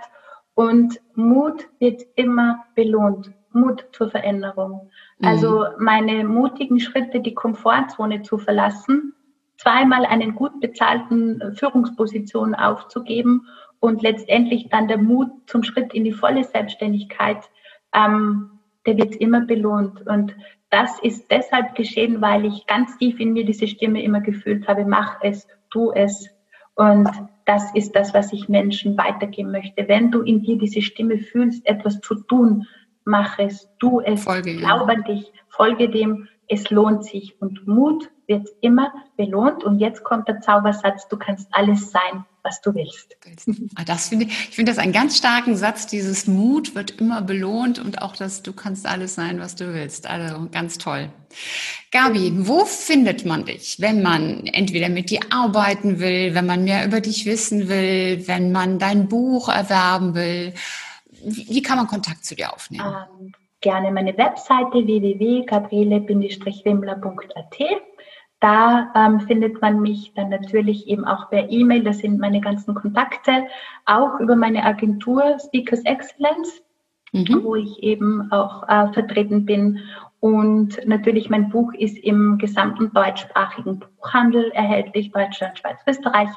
Und 0.54 1.00
Mut 1.14 1.68
wird 1.78 2.02
immer 2.16 2.64
belohnt. 2.74 3.32
Mut 3.52 3.84
zur 3.92 4.10
Veränderung. 4.10 4.90
Mhm. 5.18 5.26
Also 5.26 5.66
meine 5.78 6.24
mutigen 6.24 6.80
Schritte, 6.80 7.20
die 7.20 7.34
Komfortzone 7.34 8.22
zu 8.22 8.38
verlassen, 8.38 9.14
zweimal 9.62 10.04
einen 10.04 10.34
gut 10.34 10.60
bezahlten 10.60 11.40
äh, 11.40 11.52
Führungsposition 11.52 12.54
aufzugeben 12.54 13.46
und 13.78 14.02
letztendlich 14.02 14.68
dann 14.70 14.88
der 14.88 14.98
Mut 14.98 15.30
zum 15.46 15.62
Schritt 15.62 15.94
in 15.94 16.04
die 16.04 16.12
volle 16.12 16.44
Selbstständigkeit, 16.44 17.38
ähm, 17.94 18.58
der 18.86 18.96
wird 18.96 19.14
immer 19.16 19.42
belohnt. 19.42 20.04
Und 20.06 20.34
das 20.70 20.98
ist 21.00 21.30
deshalb 21.30 21.74
geschehen, 21.74 22.20
weil 22.20 22.44
ich 22.44 22.66
ganz 22.66 22.96
tief 22.98 23.20
in 23.20 23.32
mir 23.32 23.44
diese 23.44 23.68
Stimme 23.68 24.02
immer 24.02 24.20
gefühlt 24.20 24.66
habe, 24.66 24.84
mach 24.84 25.18
es, 25.22 25.46
tu 25.70 25.92
es. 25.92 26.28
Und 26.74 27.08
das 27.44 27.74
ist 27.74 27.94
das, 27.94 28.14
was 28.14 28.32
ich 28.32 28.48
Menschen 28.48 28.96
weitergeben 28.96 29.52
möchte. 29.52 29.86
Wenn 29.88 30.10
du 30.10 30.22
in 30.22 30.42
dir 30.42 30.58
diese 30.58 30.82
Stimme 30.82 31.18
fühlst, 31.18 31.66
etwas 31.66 32.00
zu 32.00 32.14
tun, 32.14 32.66
mach 33.04 33.38
es, 33.38 33.68
tu 33.78 34.00
es, 34.00 34.24
folge 34.24 34.56
glaub 34.56 34.88
an 34.88 35.04
dich, 35.04 35.32
folge 35.48 35.88
dem, 35.88 36.28
es 36.48 36.70
lohnt 36.70 37.04
sich. 37.04 37.40
Und 37.40 37.66
Mut 37.66 38.10
wird 38.26 38.48
immer 38.60 38.92
belohnt. 39.16 39.64
Und 39.64 39.78
jetzt 39.78 40.04
kommt 40.04 40.28
der 40.28 40.40
Zaubersatz, 40.40 41.08
du 41.08 41.16
kannst 41.16 41.48
alles 41.52 41.90
sein, 41.90 42.24
was 42.42 42.60
du 42.60 42.74
willst. 42.74 43.16
Ah, 43.76 43.84
das 43.84 44.08
finde 44.08 44.26
ich, 44.26 44.48
ich 44.48 44.56
finde 44.56 44.72
das 44.72 44.78
einen 44.78 44.92
ganz 44.92 45.16
starken 45.16 45.56
Satz, 45.56 45.86
dieses 45.86 46.26
Mut 46.26 46.74
wird 46.74 47.00
immer 47.00 47.22
belohnt 47.22 47.78
und 47.78 48.02
auch 48.02 48.16
das, 48.16 48.42
du 48.42 48.52
kannst 48.52 48.86
alles 48.86 49.14
sein, 49.14 49.38
was 49.38 49.54
du 49.54 49.72
willst. 49.72 50.06
Also 50.08 50.48
ganz 50.50 50.78
toll. 50.78 51.10
Gabi, 51.92 52.32
wo 52.46 52.64
findet 52.64 53.24
man 53.24 53.44
dich, 53.44 53.76
wenn 53.78 54.02
man 54.02 54.46
entweder 54.46 54.88
mit 54.88 55.10
dir 55.10 55.20
arbeiten 55.30 56.00
will, 56.00 56.34
wenn 56.34 56.46
man 56.46 56.64
mehr 56.64 56.84
über 56.84 57.00
dich 57.00 57.26
wissen 57.26 57.68
will, 57.68 58.26
wenn 58.26 58.50
man 58.50 58.78
dein 58.78 59.08
Buch 59.08 59.48
erwerben 59.48 60.14
will? 60.14 60.54
Wie 61.24 61.62
kann 61.62 61.78
man 61.78 61.86
Kontakt 61.86 62.24
zu 62.24 62.34
dir 62.34 62.52
aufnehmen? 62.52 62.94
Ähm, 63.20 63.32
gerne 63.62 63.90
meine 63.90 64.16
Webseite 64.18 64.86
www.gabriele-wimmler.at. 64.86 67.58
Da 68.40 68.92
ähm, 68.96 69.20
findet 69.20 69.62
man 69.62 69.80
mich 69.80 70.12
dann 70.14 70.28
natürlich 70.28 70.88
eben 70.88 71.04
auch 71.04 71.30
per 71.30 71.48
E-Mail, 71.48 71.84
das 71.84 71.98
sind 71.98 72.18
meine 72.18 72.40
ganzen 72.40 72.74
Kontakte, 72.74 73.46
auch 73.86 74.18
über 74.18 74.34
meine 74.34 74.64
Agentur 74.64 75.38
Speakers 75.38 75.84
Excellence, 75.84 76.60
mhm. 77.12 77.44
wo 77.44 77.54
ich 77.54 77.80
eben 77.84 78.32
auch 78.32 78.68
äh, 78.68 78.92
vertreten 78.92 79.46
bin. 79.46 79.78
Und 80.18 80.84
natürlich 80.86 81.30
mein 81.30 81.50
Buch 81.50 81.72
ist 81.72 81.96
im 81.98 82.38
gesamten 82.38 82.92
deutschsprachigen 82.92 83.78
Buchhandel 83.78 84.50
erhältlich, 84.50 85.12
Deutschland, 85.12 85.56
Schweiz, 85.58 85.78
Österreich 85.86 86.30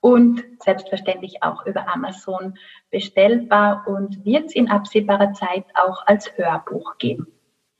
und 0.00 0.44
selbstverständlich 0.62 1.42
auch 1.42 1.66
über 1.66 1.88
Amazon 1.88 2.54
bestellbar 2.90 3.84
und 3.86 4.24
wird 4.24 4.46
es 4.46 4.54
in 4.54 4.70
absehbarer 4.70 5.32
Zeit 5.32 5.64
auch 5.74 6.06
als 6.06 6.36
Hörbuch 6.36 6.98
geben. 6.98 7.26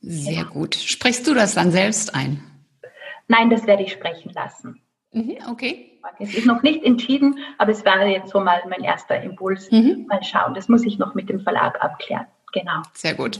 Sehr 0.00 0.44
genau. 0.44 0.52
gut. 0.52 0.74
Sprichst 0.74 1.26
du 1.26 1.34
das 1.34 1.54
dann 1.54 1.70
selbst 1.70 2.14
ein? 2.14 2.42
Nein, 3.28 3.50
das 3.50 3.66
werde 3.66 3.82
ich 3.82 3.92
sprechen 3.92 4.32
lassen. 4.32 4.80
Mhm, 5.12 5.38
okay. 5.50 5.92
Es 6.18 6.34
ist 6.34 6.46
noch 6.46 6.62
nicht 6.62 6.84
entschieden, 6.84 7.38
aber 7.58 7.72
es 7.72 7.84
wäre 7.84 8.06
jetzt 8.06 8.30
so 8.30 8.40
mal 8.40 8.62
mein 8.68 8.84
erster 8.84 9.20
Impuls. 9.20 9.70
Mhm. 9.72 10.06
Mal 10.08 10.22
schauen, 10.22 10.54
das 10.54 10.68
muss 10.68 10.84
ich 10.84 10.98
noch 10.98 11.14
mit 11.14 11.28
dem 11.28 11.40
Verlag 11.40 11.82
abklären. 11.82 12.26
Genau. 12.56 12.80
Sehr 12.94 13.12
gut. 13.12 13.38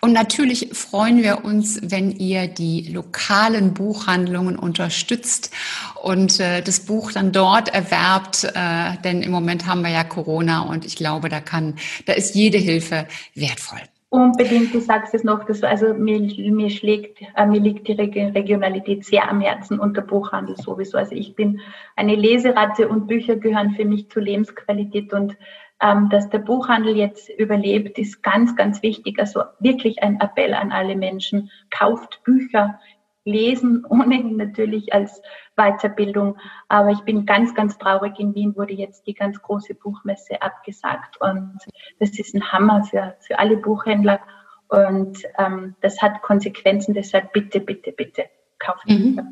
Und 0.00 0.12
natürlich 0.12 0.70
freuen 0.72 1.22
wir 1.22 1.44
uns, 1.44 1.78
wenn 1.84 2.10
ihr 2.10 2.48
die 2.48 2.90
lokalen 2.92 3.74
Buchhandlungen 3.74 4.58
unterstützt 4.58 5.54
und 6.02 6.40
äh, 6.40 6.62
das 6.62 6.80
Buch 6.80 7.12
dann 7.12 7.30
dort 7.30 7.72
erwerbt, 7.72 8.42
äh, 8.42 9.00
denn 9.04 9.22
im 9.22 9.30
Moment 9.30 9.66
haben 9.66 9.82
wir 9.82 9.90
ja 9.90 10.02
Corona 10.02 10.62
und 10.62 10.84
ich 10.84 10.96
glaube, 10.96 11.28
da 11.28 11.38
kann, 11.38 11.76
da 12.06 12.14
ist 12.14 12.34
jede 12.34 12.58
Hilfe 12.58 13.06
wertvoll. 13.36 13.78
Unbedingt, 14.08 14.74
du 14.74 14.80
sagst 14.80 15.14
es 15.14 15.22
noch, 15.22 15.44
dass, 15.44 15.62
also 15.62 15.94
mir, 15.94 16.18
mir 16.20 16.70
schlägt, 16.70 17.22
äh, 17.36 17.46
mir 17.46 17.60
liegt 17.60 17.86
die 17.86 17.92
Regionalität 17.92 19.04
sehr 19.04 19.30
am 19.30 19.40
Herzen 19.40 19.78
und 19.78 19.96
der 19.96 20.02
Buchhandel 20.02 20.56
sowieso. 20.56 20.98
Also 20.98 21.14
ich 21.14 21.36
bin 21.36 21.60
eine 21.94 22.16
Leseratte 22.16 22.88
und 22.88 23.06
Bücher 23.06 23.36
gehören 23.36 23.76
für 23.76 23.84
mich 23.84 24.10
zur 24.10 24.22
Lebensqualität 24.22 25.12
und 25.12 25.36
dass 25.78 26.30
der 26.30 26.38
Buchhandel 26.38 26.96
jetzt 26.96 27.28
überlebt, 27.28 27.98
ist 27.98 28.22
ganz, 28.22 28.56
ganz 28.56 28.82
wichtig. 28.82 29.18
Also 29.18 29.42
wirklich 29.58 30.02
ein 30.02 30.20
Appell 30.20 30.54
an 30.54 30.72
alle 30.72 30.96
Menschen. 30.96 31.50
Kauft 31.70 32.22
Bücher, 32.24 32.80
lesen, 33.24 33.84
ohnehin 33.88 34.36
natürlich 34.36 34.94
als 34.94 35.20
Weiterbildung. 35.56 36.38
Aber 36.68 36.90
ich 36.90 37.00
bin 37.00 37.26
ganz, 37.26 37.54
ganz 37.54 37.76
traurig. 37.76 38.18
In 38.18 38.34
Wien 38.34 38.56
wurde 38.56 38.72
jetzt 38.72 39.06
die 39.06 39.14
ganz 39.14 39.40
große 39.42 39.74
Buchmesse 39.74 40.40
abgesagt. 40.40 41.20
Und 41.20 41.58
das 42.00 42.18
ist 42.18 42.34
ein 42.34 42.52
Hammer 42.52 42.84
für, 42.84 43.16
für 43.20 43.38
alle 43.38 43.58
Buchhändler. 43.58 44.20
Und 44.68 45.18
ähm, 45.38 45.76
das 45.82 46.00
hat 46.00 46.22
Konsequenzen. 46.22 46.94
Deshalb 46.94 47.32
bitte, 47.32 47.60
bitte, 47.60 47.92
bitte 47.92 48.24
kauft 48.58 48.88
mhm. 48.88 48.96
Bücher. 48.96 49.26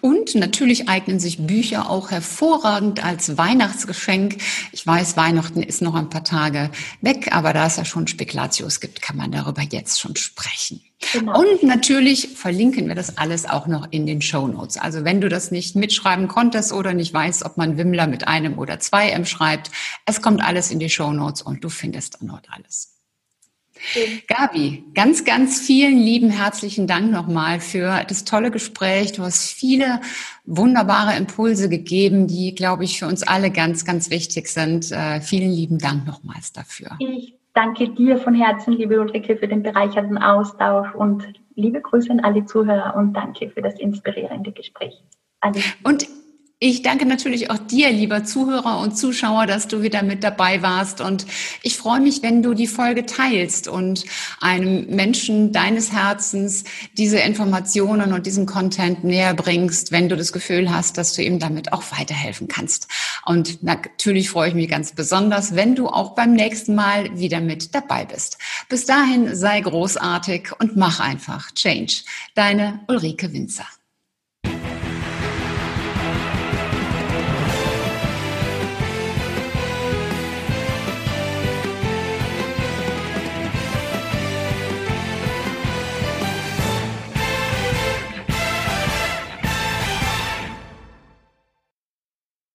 Und 0.00 0.34
natürlich 0.34 0.88
eignen 0.88 1.20
sich 1.20 1.46
Bücher 1.46 1.90
auch 1.90 2.10
hervorragend 2.10 3.04
als 3.04 3.36
Weihnachtsgeschenk. 3.36 4.38
Ich 4.72 4.86
weiß, 4.86 5.16
Weihnachten 5.16 5.62
ist 5.62 5.82
noch 5.82 5.94
ein 5.94 6.08
paar 6.08 6.24
Tage 6.24 6.70
weg, 7.02 7.28
aber 7.32 7.52
da 7.52 7.66
es 7.66 7.76
ja 7.76 7.84
schon 7.84 8.06
Spekulatius 8.06 8.80
gibt, 8.80 9.02
kann 9.02 9.16
man 9.16 9.32
darüber 9.32 9.62
jetzt 9.62 10.00
schon 10.00 10.16
sprechen. 10.16 10.80
Genau. 11.12 11.38
Und 11.38 11.62
natürlich 11.62 12.28
verlinken 12.36 12.88
wir 12.88 12.94
das 12.94 13.18
alles 13.18 13.44
auch 13.44 13.66
noch 13.66 13.88
in 13.90 14.06
den 14.06 14.22
Show 14.22 14.48
Notes. 14.48 14.78
Also 14.78 15.04
wenn 15.04 15.20
du 15.20 15.28
das 15.28 15.50
nicht 15.50 15.76
mitschreiben 15.76 16.26
konntest 16.26 16.72
oder 16.72 16.94
nicht 16.94 17.12
weißt, 17.12 17.44
ob 17.44 17.58
man 17.58 17.76
Wimmler 17.76 18.06
mit 18.06 18.26
einem 18.26 18.58
oder 18.58 18.80
zwei 18.80 19.10
M 19.10 19.26
schreibt, 19.26 19.70
es 20.06 20.22
kommt 20.22 20.42
alles 20.42 20.70
in 20.70 20.78
die 20.78 20.90
Show 20.90 21.12
Notes 21.12 21.42
und 21.42 21.62
du 21.62 21.68
findest 21.68 22.18
dann 22.20 22.28
dort 22.28 22.46
alles. 22.50 22.95
Gabi, 24.26 24.84
ganz, 24.94 25.24
ganz 25.24 25.60
vielen 25.60 25.98
lieben 25.98 26.30
herzlichen 26.30 26.86
Dank 26.86 27.10
nochmal 27.10 27.60
für 27.60 28.02
das 28.08 28.24
tolle 28.24 28.50
Gespräch. 28.50 29.12
Du 29.12 29.22
hast 29.22 29.52
viele 29.52 30.00
wunderbare 30.44 31.16
Impulse 31.16 31.68
gegeben, 31.68 32.26
die, 32.26 32.54
glaube 32.54 32.84
ich, 32.84 32.98
für 32.98 33.06
uns 33.06 33.22
alle 33.22 33.50
ganz, 33.50 33.84
ganz 33.84 34.10
wichtig 34.10 34.48
sind. 34.48 34.90
Äh, 34.92 35.20
vielen 35.20 35.50
lieben 35.50 35.78
Dank 35.78 36.06
nochmals 36.06 36.52
dafür. 36.52 36.90
Ich 36.98 37.34
danke 37.54 37.88
dir 37.90 38.18
von 38.18 38.34
Herzen, 38.34 38.74
liebe 38.74 39.00
Ulrike, 39.00 39.36
für 39.36 39.48
den 39.48 39.62
bereichernden 39.62 40.18
Austausch 40.18 40.94
und 40.94 41.24
liebe 41.54 41.80
Grüße 41.80 42.10
an 42.10 42.20
alle 42.20 42.44
Zuhörer 42.44 42.94
und 42.96 43.14
danke 43.14 43.50
für 43.50 43.62
das 43.62 43.78
inspirierende 43.78 44.52
Gespräch. 44.52 45.02
Alles. 45.40 45.64
Und 45.82 46.06
ich 46.70 46.82
danke 46.82 47.06
natürlich 47.06 47.50
auch 47.50 47.58
dir, 47.58 47.90
lieber 47.90 48.24
Zuhörer 48.24 48.80
und 48.80 48.96
Zuschauer, 48.96 49.46
dass 49.46 49.68
du 49.68 49.82
wieder 49.82 50.02
mit 50.02 50.24
dabei 50.24 50.62
warst. 50.62 51.00
Und 51.00 51.26
ich 51.62 51.76
freue 51.76 52.00
mich, 52.00 52.22
wenn 52.22 52.42
du 52.42 52.54
die 52.54 52.66
Folge 52.66 53.06
teilst 53.06 53.68
und 53.68 54.04
einem 54.40 54.86
Menschen 54.86 55.52
deines 55.52 55.92
Herzens 55.92 56.64
diese 56.96 57.18
Informationen 57.18 58.12
und 58.12 58.26
diesen 58.26 58.46
Content 58.46 59.04
näher 59.04 59.34
bringst, 59.34 59.92
wenn 59.92 60.08
du 60.08 60.16
das 60.16 60.32
Gefühl 60.32 60.70
hast, 60.70 60.98
dass 60.98 61.12
du 61.12 61.22
ihm 61.22 61.38
damit 61.38 61.72
auch 61.72 61.84
weiterhelfen 61.96 62.48
kannst. 62.48 62.88
Und 63.24 63.62
natürlich 63.62 64.30
freue 64.30 64.48
ich 64.48 64.54
mich 64.54 64.68
ganz 64.68 64.92
besonders, 64.92 65.54
wenn 65.54 65.74
du 65.74 65.88
auch 65.88 66.14
beim 66.14 66.32
nächsten 66.32 66.74
Mal 66.74 67.16
wieder 67.18 67.40
mit 67.40 67.74
dabei 67.74 68.04
bist. 68.04 68.38
Bis 68.68 68.86
dahin 68.86 69.36
sei 69.36 69.60
großartig 69.60 70.48
und 70.58 70.76
mach 70.76 71.00
einfach 71.00 71.52
Change. 71.52 72.02
Deine 72.34 72.80
Ulrike 72.88 73.32
Winzer. 73.32 73.66